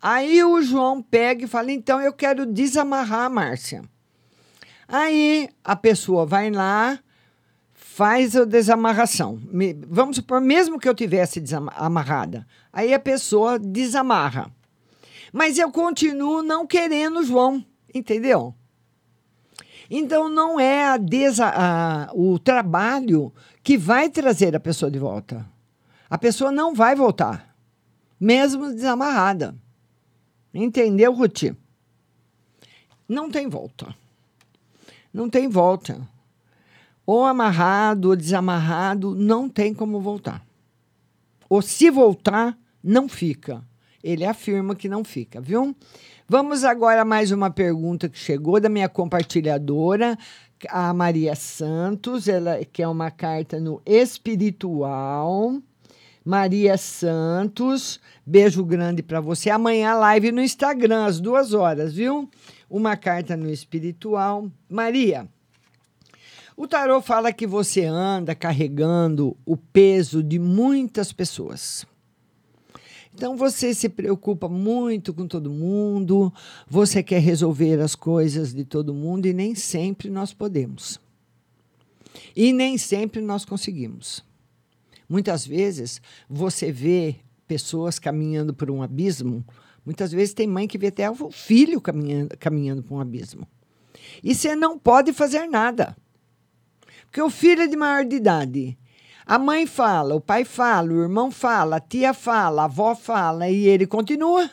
[0.00, 3.82] Aí o João pega e fala: Então eu quero desamarrar a Márcia.
[4.86, 7.00] Aí a pessoa vai lá,
[7.72, 9.40] faz a desamarração.
[9.88, 11.42] Vamos supor, mesmo que eu tivesse
[11.74, 14.52] amarrada, aí a pessoa desamarra.
[15.32, 17.64] Mas eu continuo não querendo o João.
[17.94, 18.54] Entendeu?
[19.94, 23.30] Então não é a desa, a, o trabalho
[23.62, 25.46] que vai trazer a pessoa de volta.
[26.08, 27.54] A pessoa não vai voltar,
[28.18, 29.54] mesmo desamarrada.
[30.54, 31.54] Entendeu, Ruti?
[33.06, 33.94] Não tem volta.
[35.12, 36.00] Não tem volta.
[37.04, 40.42] Ou amarrado ou desamarrado, não tem como voltar.
[41.50, 43.62] Ou se voltar, não fica.
[44.02, 45.76] Ele afirma que não fica, viu?
[46.28, 50.16] Vamos agora a mais uma pergunta que chegou da minha compartilhadora,
[50.68, 55.60] a Maria Santos, ela quer uma carta no espiritual.
[56.24, 59.50] Maria Santos, beijo grande para você.
[59.50, 62.30] Amanhã live no Instagram às duas horas, viu?
[62.70, 64.48] Uma carta no espiritual.
[64.70, 65.28] Maria,
[66.56, 71.84] o tarô fala que você anda carregando o peso de muitas pessoas.
[73.14, 76.32] Então você se preocupa muito com todo mundo,
[76.66, 80.98] você quer resolver as coisas de todo mundo e nem sempre nós podemos.
[82.34, 84.24] E nem sempre nós conseguimos.
[85.08, 89.44] Muitas vezes você vê pessoas caminhando por um abismo,
[89.84, 93.46] muitas vezes tem mãe que vê até o filho caminhando, caminhando por um abismo.
[94.24, 95.94] E você não pode fazer nada.
[97.04, 98.78] Porque o filho é de maior de idade
[99.26, 103.48] a mãe fala, o pai fala, o irmão fala, a tia fala, a avó fala
[103.48, 104.50] e ele continua.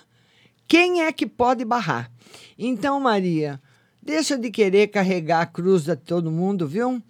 [0.67, 2.11] Quem é que pode barrar?
[2.57, 3.59] Então, Maria,
[4.01, 7.01] deixa de querer carregar a cruz de todo mundo, viu?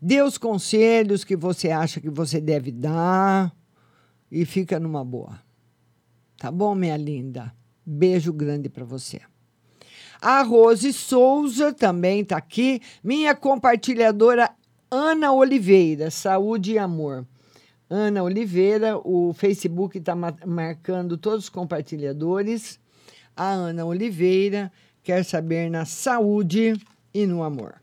[0.00, 3.54] Dê os conselhos que você acha que você deve dar
[4.30, 5.40] e fica numa boa.
[6.36, 7.54] Tá bom, minha linda?
[7.86, 9.20] Beijo grande para você.
[10.20, 14.50] A Rose Souza também está aqui, minha compartilhadora
[14.90, 17.26] Ana Oliveira, Saúde e Amor.
[17.88, 22.78] Ana Oliveira, o Facebook está marcando todos os compartilhadores.
[23.36, 24.72] A Ana Oliveira
[25.02, 26.74] quer saber na saúde
[27.12, 27.74] e no amor.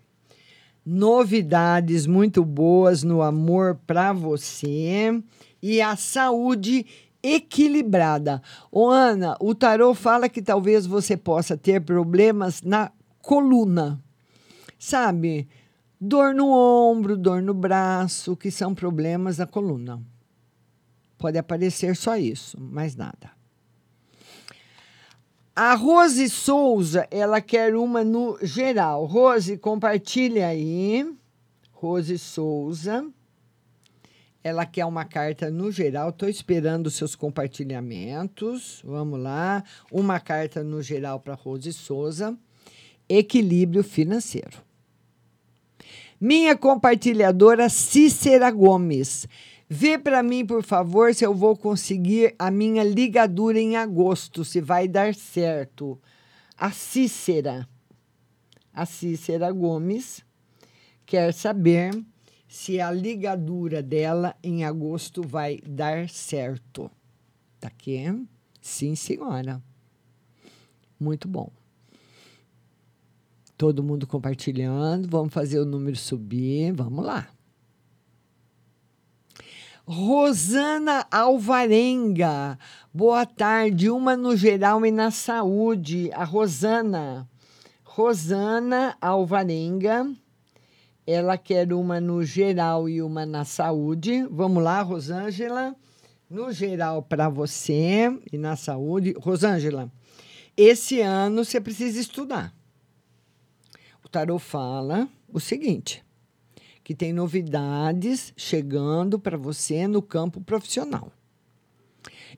[0.86, 5.22] Novidades muito boas no amor para você
[5.62, 6.86] e a saúde
[7.22, 8.41] equilibrada.
[8.72, 12.91] Ô Ana, o tarô fala que talvez você possa ter problemas na
[13.22, 14.02] coluna.
[14.80, 15.47] Sabe?
[16.04, 20.02] Dor no ombro, dor no braço, que são problemas da coluna.
[21.16, 23.30] Pode aparecer só isso, mais nada.
[25.56, 29.06] A Rose Souza, ela quer uma no geral.
[29.06, 31.08] Rose, compartilha aí.
[31.72, 33.06] Rose Souza.
[34.43, 36.10] Ela quer uma carta no geral.
[36.10, 38.82] Estou esperando seus compartilhamentos.
[38.84, 39.64] Vamos lá.
[39.91, 42.36] Uma carta no geral para Rose Souza.
[43.08, 44.70] Equilíbrio financeiro.
[46.24, 49.28] Minha compartilhadora Cícera Gomes.
[49.67, 54.61] Vê para mim, por favor, se eu vou conseguir a minha ligadura em agosto, se
[54.61, 55.99] vai dar certo.
[56.55, 57.67] A Cícera.
[58.72, 60.24] A Cícera Gomes
[61.07, 61.91] quer saber
[62.47, 66.91] se a ligadura dela em agosto vai dar certo.
[67.59, 68.05] Tá aqui?
[68.61, 69.59] Sim, senhora.
[70.99, 71.51] Muito bom
[73.62, 75.07] todo mundo compartilhando.
[75.07, 76.72] Vamos fazer o número subir.
[76.72, 77.28] Vamos lá.
[79.86, 82.57] Rosana Alvarenga.
[82.91, 83.88] Boa tarde.
[83.88, 86.09] Uma no geral e na saúde.
[86.14, 87.30] A Rosana.
[87.84, 90.12] Rosana Alvarenga.
[91.05, 94.26] Ela quer uma no geral e uma na saúde.
[94.32, 95.76] Vamos lá, Rosângela.
[96.28, 99.14] No geral para você e na saúde.
[99.20, 99.91] Rosângela,
[100.57, 102.59] esse ano você precisa estudar
[104.12, 106.03] tarô fala o seguinte:
[106.84, 111.12] que tem novidades chegando para você no campo profissional.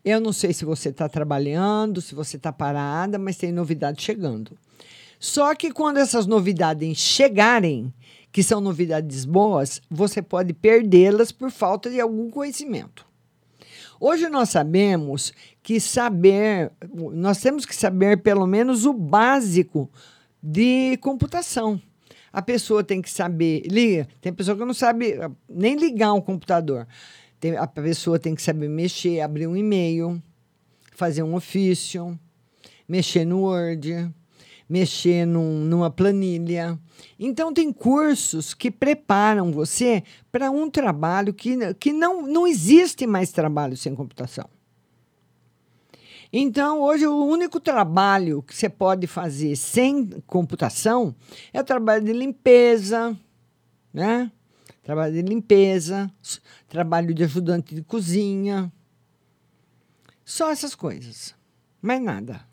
[0.05, 4.57] Eu não sei se você está trabalhando, se você está parada, mas tem novidades chegando.
[5.19, 7.93] Só que quando essas novidades chegarem,
[8.31, 13.05] que são novidades boas, você pode perdê-las por falta de algum conhecimento.
[13.99, 16.71] Hoje nós sabemos que saber,
[17.13, 19.89] nós temos que saber pelo menos o básico
[20.43, 21.81] de computação.
[22.33, 23.63] A pessoa tem que saber.
[24.19, 25.15] Tem pessoa que não sabe
[25.47, 26.85] nem ligar um computador.
[27.39, 30.21] Tem, a pessoa tem que saber mexer, abrir um e-mail,
[30.95, 32.17] fazer um ofício,
[32.87, 34.09] mexer no Word,
[34.67, 36.79] mexer num, numa planilha.
[37.19, 43.31] Então, tem cursos que preparam você para um trabalho que, que não, não existe mais
[43.31, 44.49] trabalho sem computação.
[46.35, 51.15] Então, hoje, o único trabalho que você pode fazer sem computação
[51.53, 53.15] é o trabalho de limpeza,
[53.93, 54.31] né?
[54.81, 56.11] Trabalho de limpeza,
[56.67, 58.73] trabalho de ajudante de cozinha.
[60.25, 61.35] Só essas coisas.
[61.79, 62.43] Mais nada.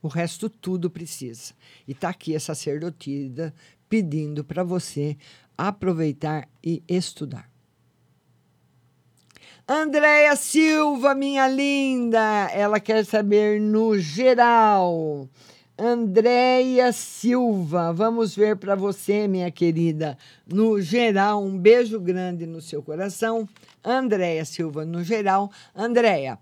[0.00, 1.52] O resto tudo precisa.
[1.86, 3.52] E está aqui a sacerdotisa
[3.86, 5.14] pedindo para você
[5.58, 7.50] aproveitar e estudar.
[9.68, 15.28] Andréia Silva, minha linda, ela quer saber no geral.
[15.76, 20.16] Andréia Silva, vamos ver para você, minha querida.
[20.46, 23.48] No geral, um beijo grande no seu coração.
[23.84, 25.50] Andréia Silva, no geral.
[25.74, 26.38] Andréia,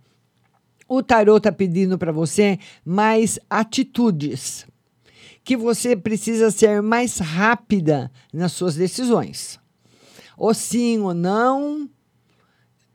[0.86, 4.66] o tarô está pedindo para você mais atitudes,
[5.42, 9.58] que você precisa ser mais rápida nas suas decisões.
[10.36, 11.88] Ou sim ou não,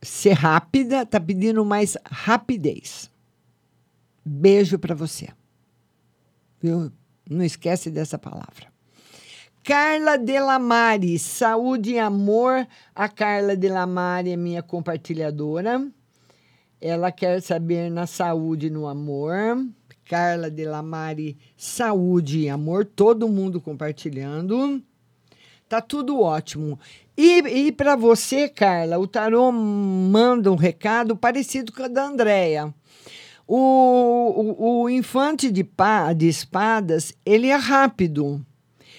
[0.01, 3.09] ser rápida, está pedindo mais rapidez.
[4.25, 5.29] Beijo para você.
[6.61, 6.91] Viu?
[7.29, 8.67] Não esquece dessa palavra.
[9.63, 12.67] Carla Delamare, saúde e amor.
[12.95, 15.87] A Carla Delamare é minha compartilhadora.
[16.81, 19.33] Ela quer saber na saúde e no amor.
[20.05, 22.85] Carla Delamare, saúde e amor.
[22.85, 24.81] Todo mundo compartilhando.
[25.67, 26.79] Tá tudo ótimo.
[27.21, 32.73] E, e para você, Carla, o tarô manda um recado parecido com o da Andrea.
[33.45, 38.41] O, o, o infante de, pá, de espadas, ele é rápido.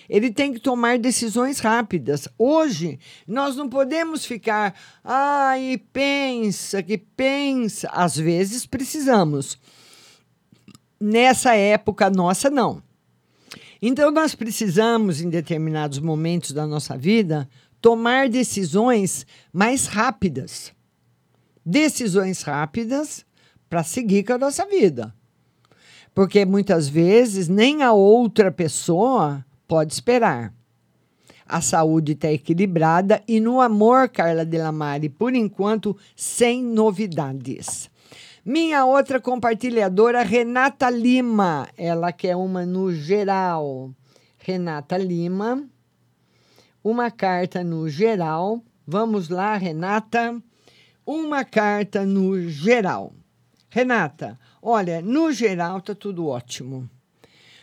[0.07, 2.29] Ele tem que tomar decisões rápidas.
[2.37, 7.89] Hoje, nós não podemos ficar, ai, pensa, que pensa.
[7.89, 9.59] Às vezes precisamos.
[11.01, 12.83] Nessa época nossa, não.
[13.81, 17.49] Então, nós precisamos, em determinados momentos da nossa vida,
[17.81, 20.73] tomar decisões mais rápidas.
[21.65, 23.25] Decisões rápidas
[23.69, 25.15] para seguir com a nossa vida.
[26.15, 30.53] Porque muitas vezes nem a outra pessoa pode esperar.
[31.47, 37.91] A saúde está equilibrada e no amor, Carla Delamare, por enquanto, sem novidades.
[38.45, 43.91] Minha outra compartilhadora, Renata Lima, ela quer uma no geral.
[44.39, 45.69] Renata Lima,
[46.83, 48.63] uma carta no geral.
[48.87, 50.43] Vamos lá, Renata.
[51.07, 53.13] Uma carta no geral.
[53.69, 56.91] Renata, olha, no geral tá tudo ótimo.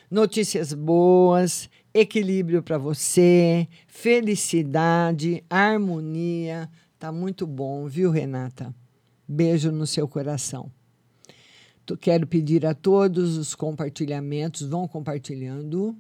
[0.10, 6.70] Notícias boas, equilíbrio para você, felicidade, harmonia.
[6.98, 8.74] Tá muito bom, viu, Renata?
[9.28, 10.72] Beijo no seu coração.
[12.00, 15.96] Quero pedir a todos os compartilhamentos, vão compartilhando.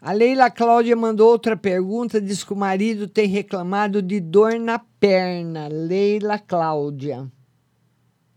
[0.00, 4.78] A Leila Cláudia mandou outra pergunta, diz que o marido tem reclamado de dor na
[4.78, 5.68] perna.
[5.68, 7.30] Leila Cláudia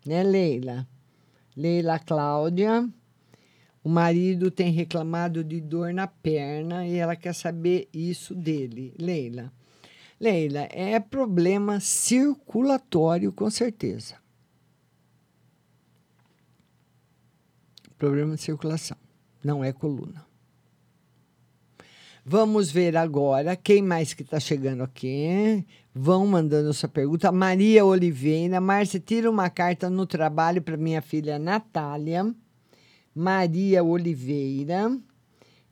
[0.09, 0.87] né, Leila?
[1.55, 2.89] Leila Cláudia.
[3.83, 8.93] O marido tem reclamado de dor na perna e ela quer saber isso dele.
[8.99, 9.53] Leila.
[10.19, 14.15] Leila, é problema circulatório, com certeza.
[17.97, 18.97] Problema de circulação,
[19.43, 20.28] não é coluna.
[22.31, 25.65] Vamos ver agora quem mais que está chegando aqui.
[25.91, 27.31] Vão mandando sua pergunta.
[27.31, 28.61] Maria Oliveira.
[28.61, 32.31] Márcia, tira uma carta no trabalho para minha filha Natália.
[33.15, 34.95] Maria Oliveira.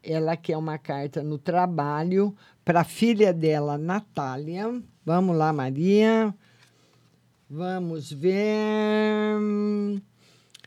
[0.02, 2.36] Ela quer uma carta no trabalho
[2.66, 4.82] para a filha dela, Natália.
[5.06, 6.34] Vamos lá, Maria.
[7.48, 8.42] Vamos ver.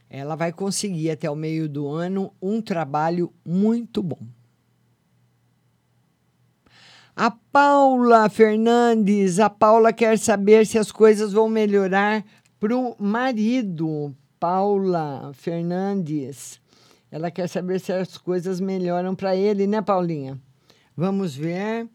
[0.08, 4.20] Ela vai conseguir até o meio do ano um trabalho muito bom.
[7.20, 12.24] A Paula Fernandes, a Paula quer saber se as coisas vão melhorar
[12.58, 14.16] para o marido.
[14.38, 16.58] Paula Fernandes,
[17.10, 20.40] ela quer saber se as coisas melhoram para ele, né, Paulinha?
[20.96, 21.86] Vamos ver,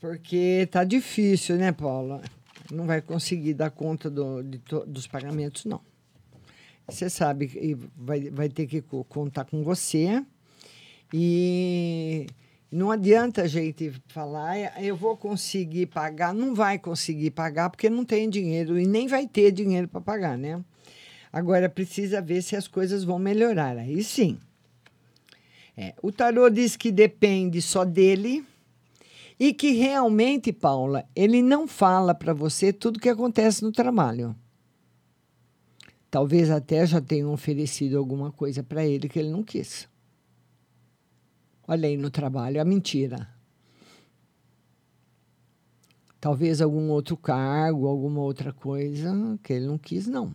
[0.00, 2.20] porque tá difícil, né, Paula?
[2.68, 5.80] Não vai conseguir dar conta do, de, dos pagamentos, não.
[6.88, 10.20] Você sabe, vai, vai ter que contar com você.
[11.14, 12.26] E
[12.72, 16.32] não adianta a gente falar, ah, eu vou conseguir pagar.
[16.32, 20.38] Não vai conseguir pagar porque não tem dinheiro e nem vai ter dinheiro para pagar,
[20.38, 20.64] né?
[21.30, 23.76] Agora precisa ver se as coisas vão melhorar.
[23.76, 24.38] Aí sim.
[25.76, 28.42] É, o tarô diz que depende só dele
[29.38, 34.34] e que realmente, Paula, ele não fala para você tudo que acontece no trabalho.
[36.10, 39.91] Talvez até já tenham oferecido alguma coisa para ele que ele não quis.
[41.66, 43.28] Olha aí no trabalho, a mentira.
[46.20, 50.34] Talvez algum outro cargo, alguma outra coisa que ele não quis, não.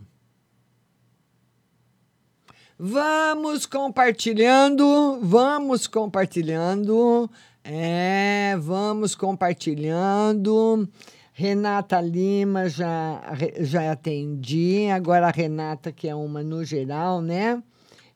[2.78, 7.28] Vamos compartilhando, vamos compartilhando.
[7.64, 10.88] É, vamos compartilhando.
[11.32, 13.20] Renata Lima já,
[13.60, 14.88] já atendi.
[14.90, 17.62] Agora a Renata, que é uma no geral, né?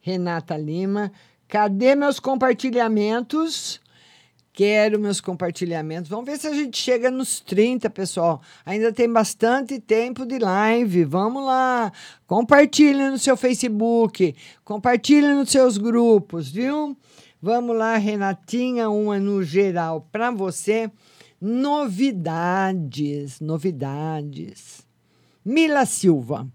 [0.01, 1.11] Renata Lima.
[1.53, 3.79] Cadê meus compartilhamentos?
[4.55, 6.09] Quero meus compartilhamentos.
[6.09, 8.41] Vamos ver se a gente chega nos 30, pessoal.
[8.65, 11.05] Ainda tem bastante tempo de live.
[11.05, 11.93] Vamos lá.
[12.27, 14.35] Compartilhe no seu Facebook.
[14.65, 16.97] Compartilhe nos seus grupos, viu?
[17.39, 20.91] Vamos lá, Renatinha, uma no geral para você.
[21.39, 24.87] Novidades, novidades.
[25.45, 26.49] Mila Silva.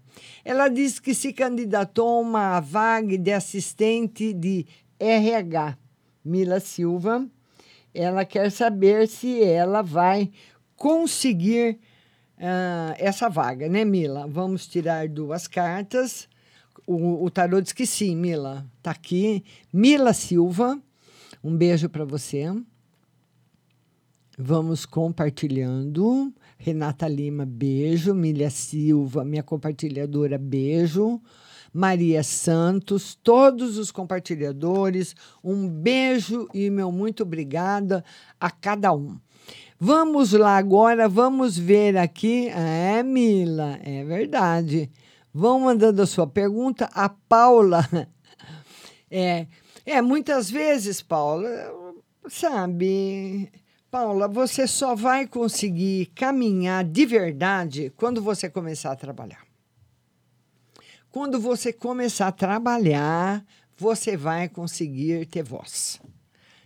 [0.44, 4.66] Ela diz que se candidatou a uma vaga de assistente de
[4.98, 5.78] RH.
[6.24, 7.28] Mila Silva
[7.94, 10.30] ela quer saber se ela vai
[10.76, 11.78] conseguir
[12.36, 14.26] uh, essa vaga, né, Mila?
[14.26, 16.28] Vamos tirar duas cartas.
[16.86, 18.64] O, o tarô diz que sim, Mila.
[18.82, 19.44] Tá aqui.
[19.72, 20.80] Mila Silva,
[21.42, 22.44] um beijo para você.
[24.38, 26.32] Vamos compartilhando.
[26.56, 28.14] Renata Lima, beijo.
[28.14, 31.20] Mila Silva, minha compartilhadora, beijo.
[31.78, 35.14] Maria Santos, todos os compartilhadores.
[35.44, 38.04] Um beijo e meu muito obrigada
[38.40, 39.16] a cada um.
[39.78, 42.48] Vamos lá agora, vamos ver aqui.
[42.48, 44.90] É, Mila, é verdade.
[45.32, 46.90] Vão mandando a sua pergunta.
[46.92, 47.88] A Paula.
[49.10, 49.46] É,
[49.86, 51.48] é muitas vezes, Paula,
[52.28, 53.50] sabe.
[53.90, 59.47] Paula, você só vai conseguir caminhar de verdade quando você começar a trabalhar.
[61.10, 63.44] Quando você começar a trabalhar,
[63.76, 66.00] você vai conseguir ter voz.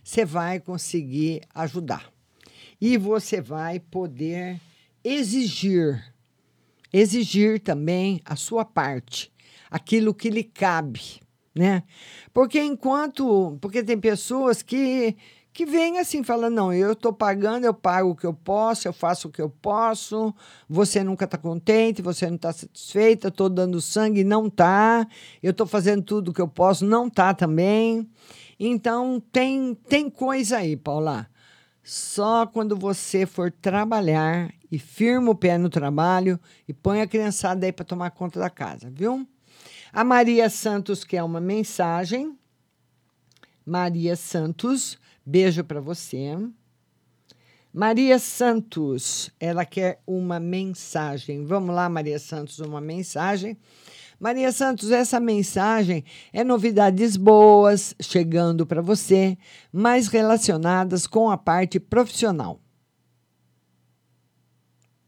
[0.03, 2.11] Você vai conseguir ajudar.
[2.79, 4.59] E você vai poder
[5.01, 6.13] exigir,
[6.91, 9.31] exigir também a sua parte,
[9.71, 11.21] aquilo que lhe cabe,
[11.55, 11.83] né?
[12.33, 15.15] Porque enquanto, porque tem pessoas que
[15.53, 18.93] que vem assim, falando: não, eu estou pagando, eu pago o que eu posso, eu
[18.93, 20.33] faço o que eu posso,
[20.67, 25.07] você nunca está contente, você não está satisfeita, estou dando sangue, não está,
[25.41, 28.09] eu estou fazendo tudo o que eu posso, não está também.
[28.59, 31.27] Então, tem, tem coisa aí, Paula.
[31.83, 37.65] Só quando você for trabalhar e firma o pé no trabalho e põe a criançada
[37.65, 39.27] aí para tomar conta da casa, viu?
[39.91, 42.37] A Maria Santos quer uma mensagem.
[43.65, 46.37] Maria Santos Beijo para você.
[47.73, 51.45] Maria Santos, ela quer uma mensagem.
[51.45, 53.57] Vamos lá, Maria Santos, uma mensagem.
[54.19, 59.37] Maria Santos, essa mensagem é novidades boas chegando para você,
[59.71, 62.59] mais relacionadas com a parte profissional.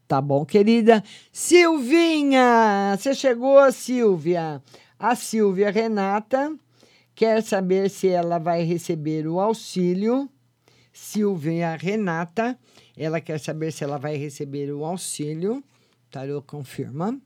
[0.08, 1.04] Tá bom, querida?
[1.30, 4.62] Silvinha, você chegou, Silvia.
[4.98, 6.56] A Silvia Renata
[7.16, 10.30] quer saber se ela vai receber o auxílio.
[10.92, 12.58] Silvia Renata,
[12.96, 15.64] ela quer saber se ela vai receber o auxílio.
[16.10, 17.18] Tarô confirma.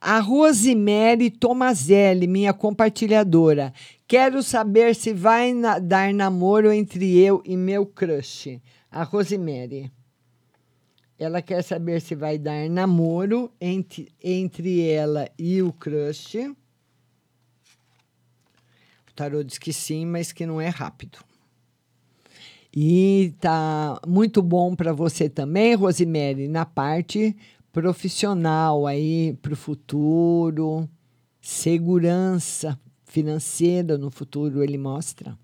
[0.00, 3.72] A Rosemary Tomazelli, minha compartilhadora.
[4.06, 8.60] Quero saber se vai na dar namoro entre eu e meu crush.
[8.90, 9.90] A Rosemary.
[11.18, 16.36] Ela quer saber se vai dar namoro entre, entre ela e o crush.
[19.08, 21.18] O tarô diz que sim, mas que não é rápido.
[22.76, 27.36] E tá muito bom para você também, Rosemary, na parte
[27.72, 30.88] profissional aí para o futuro,
[31.40, 35.38] segurança financeira no futuro, ele mostra.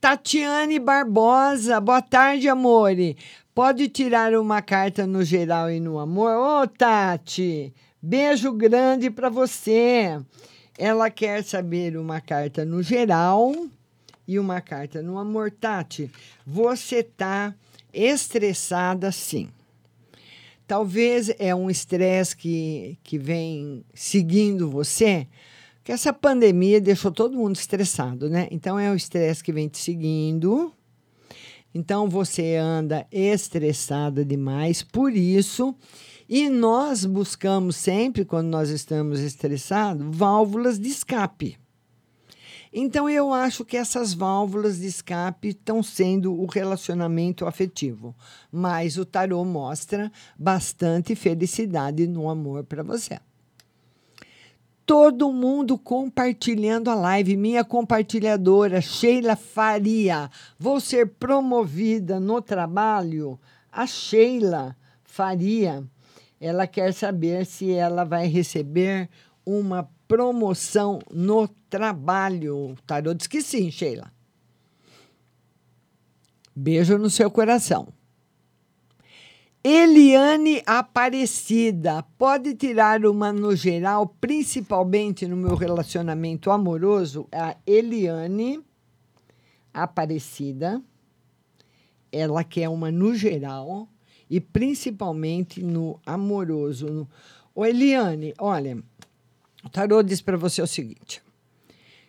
[0.00, 3.16] Tatiane Barbosa, boa tarde, amore.
[3.52, 6.36] Pode tirar uma carta no geral e no amor?
[6.36, 10.20] Ô, oh, Tati, beijo grande para você.
[10.78, 13.52] Ela quer saber uma carta no geral
[14.26, 15.50] e uma carta no amor.
[15.50, 16.08] Tati,
[16.46, 17.52] você tá
[17.92, 19.48] estressada sim.
[20.64, 25.26] Talvez é um estresse que, que vem seguindo você,
[25.82, 28.46] que essa pandemia deixou todo mundo estressado, né?
[28.52, 30.72] Então é o estresse que vem te seguindo.
[31.74, 35.74] Então você anda estressada demais, por isso.
[36.28, 41.58] E nós buscamos sempre, quando nós estamos estressados, válvulas de escape.
[42.72, 48.14] Então eu acho que essas válvulas de escape estão sendo o relacionamento afetivo,
[48.50, 53.18] mas o tarô mostra bastante felicidade no amor para você
[54.90, 57.36] todo mundo compartilhando a live.
[57.36, 60.28] Minha compartilhadora, Sheila Faria.
[60.58, 63.38] Vou ser promovida no trabalho.
[63.70, 65.84] A Sheila Faria,
[66.40, 69.08] ela quer saber se ela vai receber
[69.46, 72.72] uma promoção no trabalho.
[72.72, 74.10] O tarô diz que sim, Sheila.
[76.52, 77.86] Beijo no seu coração.
[79.62, 87.28] Eliane Aparecida, pode tirar uma no geral, principalmente no meu relacionamento amoroso?
[87.30, 88.58] A Eliane
[89.74, 90.82] Aparecida,
[92.10, 93.86] ela quer uma no geral
[94.30, 96.86] e principalmente no amoroso.
[96.86, 97.08] No...
[97.54, 98.82] Ô Eliane, olha,
[99.62, 101.22] o tarô diz para você o seguinte: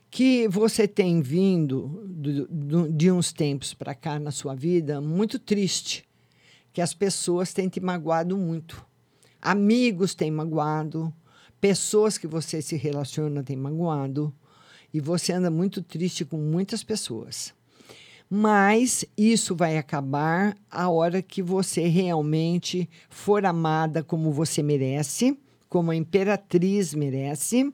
[0.10, 5.38] que você tem vindo do, do, de uns tempos para cá na sua vida muito
[5.38, 6.06] triste,
[6.74, 8.86] que as pessoas têm te magoado muito.
[9.42, 11.14] Amigos têm magoado,
[11.60, 14.34] pessoas que você se relaciona têm magoado,
[14.94, 17.54] e você anda muito triste com muitas pessoas.
[18.30, 25.92] Mas isso vai acabar a hora que você realmente for amada como você merece, como
[25.92, 27.74] a imperatriz merece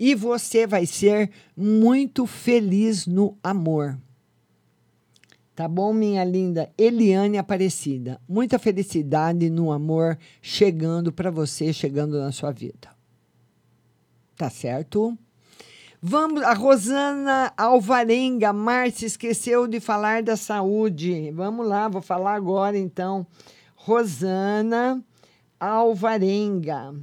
[0.00, 3.98] e você vai ser muito feliz no amor.
[5.60, 8.18] Tá bom, minha linda Eliane Aparecida?
[8.26, 12.88] Muita felicidade no amor chegando para você, chegando na sua vida.
[14.38, 15.18] Tá certo?
[16.00, 21.30] Vamos, a Rosana Alvarenga, Márcia esqueceu de falar da saúde.
[21.32, 23.26] Vamos lá, vou falar agora então.
[23.76, 25.04] Rosana
[25.60, 26.94] Alvarenga.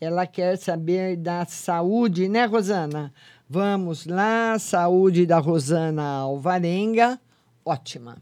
[0.00, 3.12] Ela quer saber da saúde, né, Rosana?
[3.46, 7.20] Vamos lá, saúde da Rosana Alvarenga.
[7.64, 8.16] Ótima.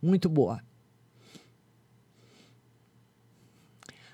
[0.00, 0.62] Muito boa.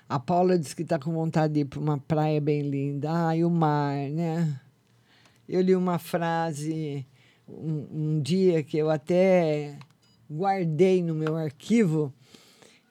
[0.07, 3.11] A Paula disse que está com vontade de ir para uma praia bem linda.
[3.11, 4.59] Ai, o mar, né?
[5.47, 7.05] Eu li uma frase
[7.47, 9.77] um, um dia que eu até
[10.29, 12.13] guardei no meu arquivo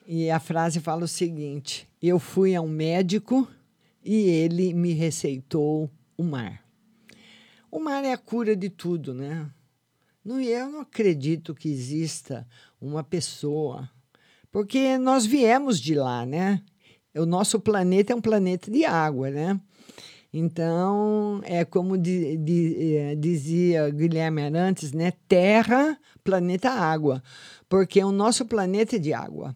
[0.07, 3.49] e a frase fala o seguinte: Eu fui a um médico
[4.05, 6.65] e ele me receitou o mar.
[7.71, 9.49] O mar é a cura de tudo, né?
[10.25, 12.49] Não, eu não acredito que exista
[12.81, 13.91] uma pessoa,
[14.51, 16.63] porque nós viemos de lá, né?
[17.15, 19.61] O nosso planeta é um planeta de água, né?
[20.33, 25.13] Então, é como é, dizia Guilherme Arantes, né?
[25.29, 27.23] Terra, planeta água,
[27.69, 29.55] porque o nosso planeta é de água.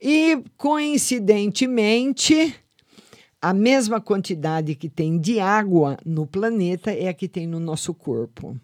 [0.00, 2.54] E, coincidentemente,
[3.40, 7.92] a mesma quantidade que tem de água no planeta é a que tem no nosso
[7.92, 8.58] corpo.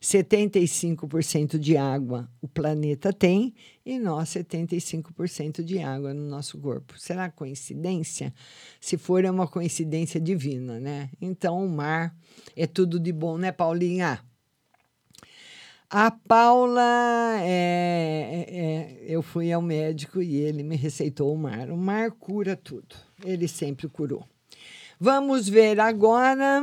[0.00, 3.52] 75% de água o planeta tem
[3.84, 6.98] e nós 75% de água no nosso corpo.
[6.98, 8.32] Será coincidência?
[8.80, 11.10] Se for, é uma coincidência divina, né?
[11.20, 12.14] Então, o mar
[12.54, 14.20] é tudo de bom, né, Paulinha?
[15.90, 21.70] A Paula, é, é, é, eu fui ao médico e ele me receitou o mar.
[21.70, 22.94] O mar cura tudo.
[23.24, 24.22] Ele sempre curou.
[25.00, 26.62] Vamos ver agora.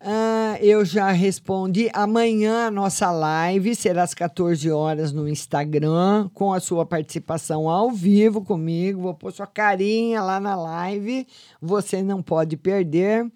[0.00, 1.90] Uh, eu já respondi.
[1.92, 7.90] Amanhã a nossa live será às 14 horas no Instagram, com a sua participação ao
[7.90, 9.02] vivo comigo.
[9.02, 11.26] Vou pôr sua carinha lá na live.
[11.60, 13.30] Você não pode perder.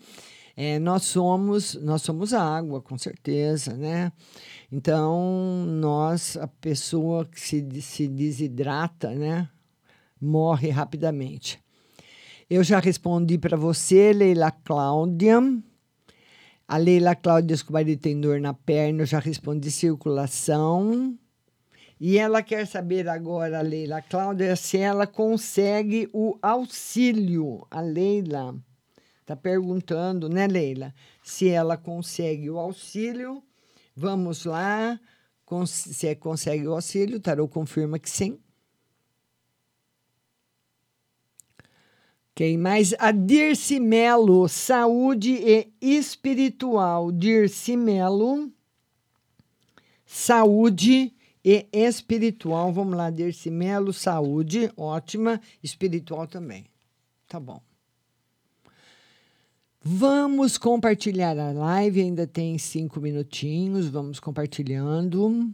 [0.56, 4.12] É, nós somos nós somos água, com certeza, né?
[4.70, 9.48] Então, nós, a pessoa que se, se desidrata, né,
[10.20, 11.60] morre rapidamente.
[12.48, 15.40] Eu já respondi para você, Leila Cláudia.
[16.72, 21.18] A Leila Cláudia Escobar tem dor na perna, eu já respondi circulação.
[22.00, 27.66] E ela quer saber agora, a Leila Cláudia, se ela consegue o auxílio.
[27.70, 28.56] A Leila
[29.20, 30.94] está perguntando, né, Leila?
[31.22, 33.42] Se ela consegue o auxílio
[33.94, 34.98] Vamos lá.
[35.66, 38.40] Se consegue o auxílio, o tarô confirma que sim.
[42.42, 42.92] Quem mais?
[42.98, 47.12] A Dirce Melo, saúde e espiritual.
[47.12, 48.50] Dirce Melo,
[50.04, 51.14] saúde
[51.44, 52.72] e espiritual.
[52.72, 56.66] Vamos lá, Dirce Melo, saúde, ótima, espiritual também.
[57.28, 57.62] Tá bom.
[59.80, 63.86] Vamos compartilhar a live, ainda tem cinco minutinhos.
[63.86, 65.48] Vamos compartilhando.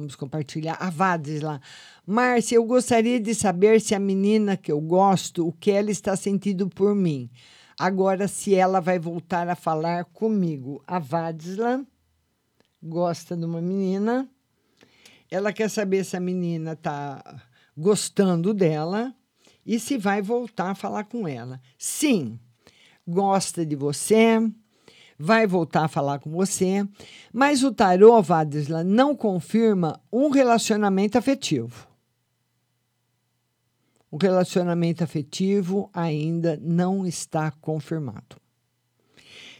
[0.00, 0.76] Vamos compartilhar.
[0.80, 1.60] A Vades lá.
[2.06, 6.16] Márcia, eu gostaria de saber se a menina que eu gosto, o que ela está
[6.16, 7.30] sentindo por mim.
[7.78, 10.82] Agora, se ela vai voltar a falar comigo.
[10.86, 11.84] A Vadisla
[12.82, 14.28] gosta de uma menina.
[15.30, 17.22] Ela quer saber se a menina está
[17.76, 19.14] gostando dela
[19.64, 21.60] e se vai voltar a falar com ela.
[21.78, 22.40] Sim
[23.10, 24.38] gosta de você,
[25.22, 26.88] vai voltar a falar com você,
[27.30, 31.86] mas o tarô, Vadisla, não confirma um relacionamento afetivo.
[34.10, 38.40] O relacionamento afetivo ainda não está confirmado.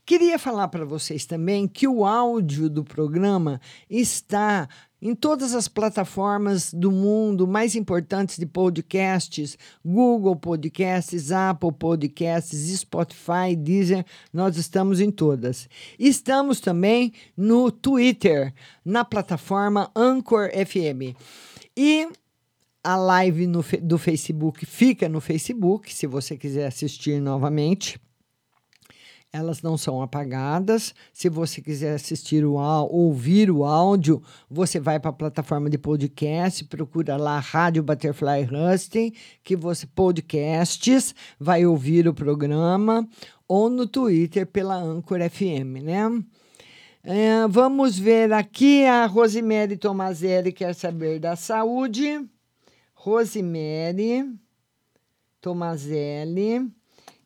[0.06, 4.66] Queria falar para vocês também que o áudio do programa está
[5.02, 13.56] em todas as plataformas do mundo mais importantes de podcasts, Google Podcasts, Apple Podcasts, Spotify,
[13.56, 15.68] Deezer, nós estamos em todas.
[15.98, 18.52] Estamos também no Twitter,
[18.84, 21.16] na plataforma Anchor FM.
[21.76, 22.08] E
[22.82, 28.00] a live no, do Facebook fica no Facebook, se você quiser assistir novamente
[29.32, 30.94] elas não são apagadas.
[31.12, 36.64] Se você quiser assistir o ouvir o áudio, você vai para a plataforma de podcast,
[36.64, 39.12] procura lá Rádio Butterfly Husting,
[39.44, 43.08] que você podcasts, vai ouvir o programa
[43.46, 46.24] ou no Twitter pela Anchor FM, né?
[47.02, 52.28] É, vamos ver aqui a Rosemary Tomazelli quer saber da saúde.
[52.92, 54.30] Rosemary
[55.40, 56.70] Tomazelli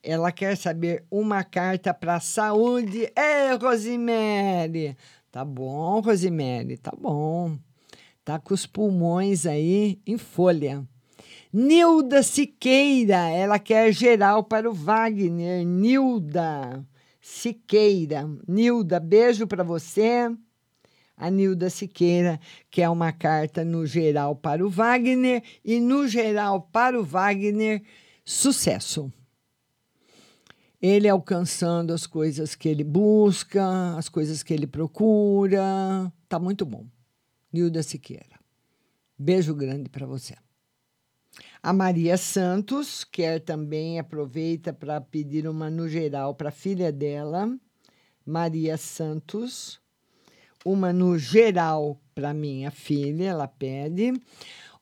[0.04, 3.10] ela quer saber uma carta para saúde.
[3.16, 4.96] Ei, Rosemary!
[5.32, 7.56] Tá bom, Rosemary, tá bom.
[8.22, 10.86] Tá com os pulmões aí em folha.
[11.50, 15.64] Nilda Siqueira, ela quer geral para o Wagner.
[15.64, 16.86] Nilda
[17.20, 18.28] Siqueira.
[18.46, 20.30] Nilda, beijo para você.
[21.16, 22.38] A Nilda Siqueira
[22.70, 27.82] quer uma carta no geral para o Wagner e no geral para o Wagner,
[28.24, 29.12] sucesso
[30.86, 36.12] ele alcançando as coisas que ele busca, as coisas que ele procura.
[36.28, 36.84] Tá muito bom.
[37.50, 38.38] Nilda Siqueira.
[39.18, 40.34] Beijo grande para você.
[41.62, 47.48] A Maria Santos quer também aproveita para pedir uma no geral para a filha dela,
[48.26, 49.80] Maria Santos,
[50.66, 54.12] uma no geral para minha filha, ela pede.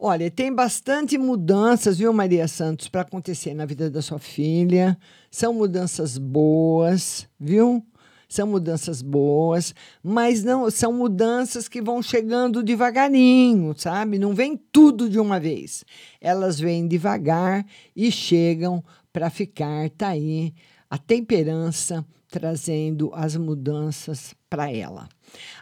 [0.04, 4.98] Olha, tem bastante mudanças, viu, Maria Santos, para acontecer na vida da sua filha.
[5.30, 7.86] São mudanças boas, viu?
[8.28, 9.72] São mudanças boas,
[10.02, 14.18] mas não são mudanças que vão chegando devagarinho, sabe?
[14.18, 15.84] Não vem tudo de uma vez.
[16.20, 18.82] Elas vêm devagar e chegam
[19.12, 19.88] para ficar.
[19.90, 20.52] Tá aí
[20.90, 25.06] a temperança trazendo as mudanças para ela.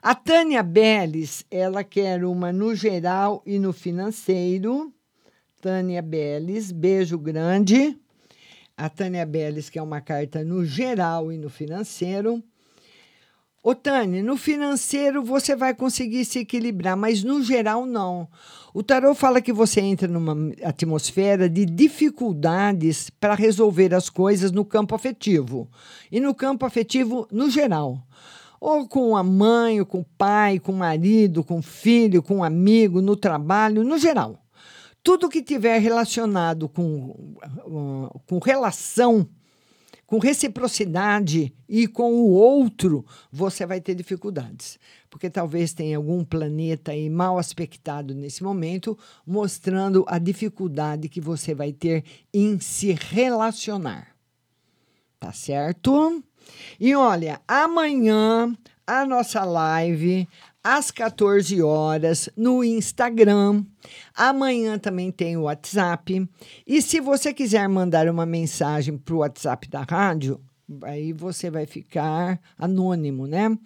[0.00, 4.94] A Tânia Beles, ela quer uma no geral e no financeiro.
[5.60, 7.98] Tânia Beles, beijo grande.
[8.76, 12.40] A Tânia Beles quer uma carta no geral e no financeiro.
[13.62, 18.26] Ô, Tânia, no financeiro você vai conseguir se equilibrar, mas no geral não.
[18.72, 20.34] O tarot fala que você entra numa
[20.64, 25.68] atmosfera de dificuldades para resolver as coisas no campo afetivo.
[26.10, 28.06] E no campo afetivo, no geral
[28.60, 32.36] ou com a mãe, ou com o pai, com o marido, com o filho, com
[32.36, 34.44] um amigo, no trabalho, no geral.
[35.02, 37.36] Tudo que tiver relacionado com,
[38.26, 39.26] com relação,
[40.10, 44.76] com reciprocidade e com o outro, você vai ter dificuldades.
[45.08, 51.54] Porque talvez tenha algum planeta aí mal aspectado nesse momento, mostrando a dificuldade que você
[51.54, 52.02] vai ter
[52.34, 54.08] em se relacionar.
[55.20, 56.20] Tá certo?
[56.80, 58.52] E olha, amanhã
[58.84, 60.26] a nossa live
[60.62, 63.64] às 14 horas no Instagram.
[64.14, 66.28] Amanhã também tem o WhatsApp.
[66.66, 70.40] E se você quiser mandar uma mensagem para o WhatsApp da rádio,
[70.82, 73.56] aí você vai ficar anônimo, né?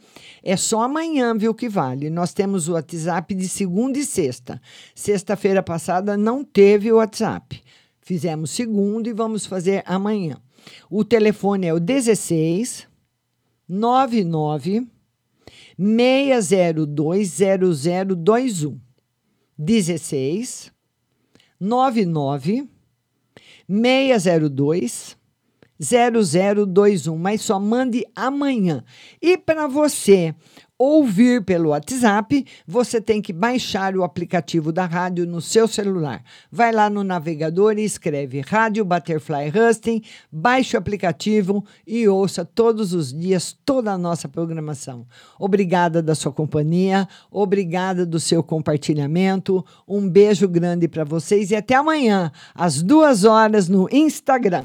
[0.43, 2.09] É só amanhã, viu, que vale.
[2.09, 4.61] Nós temos o WhatsApp de segunda e sexta.
[4.95, 7.63] Sexta-feira passada não teve o WhatsApp.
[8.01, 10.37] Fizemos segunda e vamos fazer amanhã.
[10.91, 12.87] O telefone é o 16
[13.69, 14.94] 99
[15.79, 18.81] 602 0021.
[19.57, 20.73] 16
[21.61, 22.69] 99
[23.69, 25.17] 602
[25.81, 28.85] 0021, mas só mande amanhã.
[29.21, 30.35] E para você
[30.79, 36.23] ouvir pelo WhatsApp, você tem que baixar o aplicativo da rádio no seu celular.
[36.51, 42.93] Vai lá no navegador e escreve Rádio Butterfly Husting, baixe o aplicativo e ouça todos
[42.93, 45.07] os dias toda a nossa programação.
[45.39, 49.65] Obrigada da sua companhia, obrigada do seu compartilhamento.
[49.87, 54.65] Um beijo grande para vocês e até amanhã, às duas horas, no Instagram.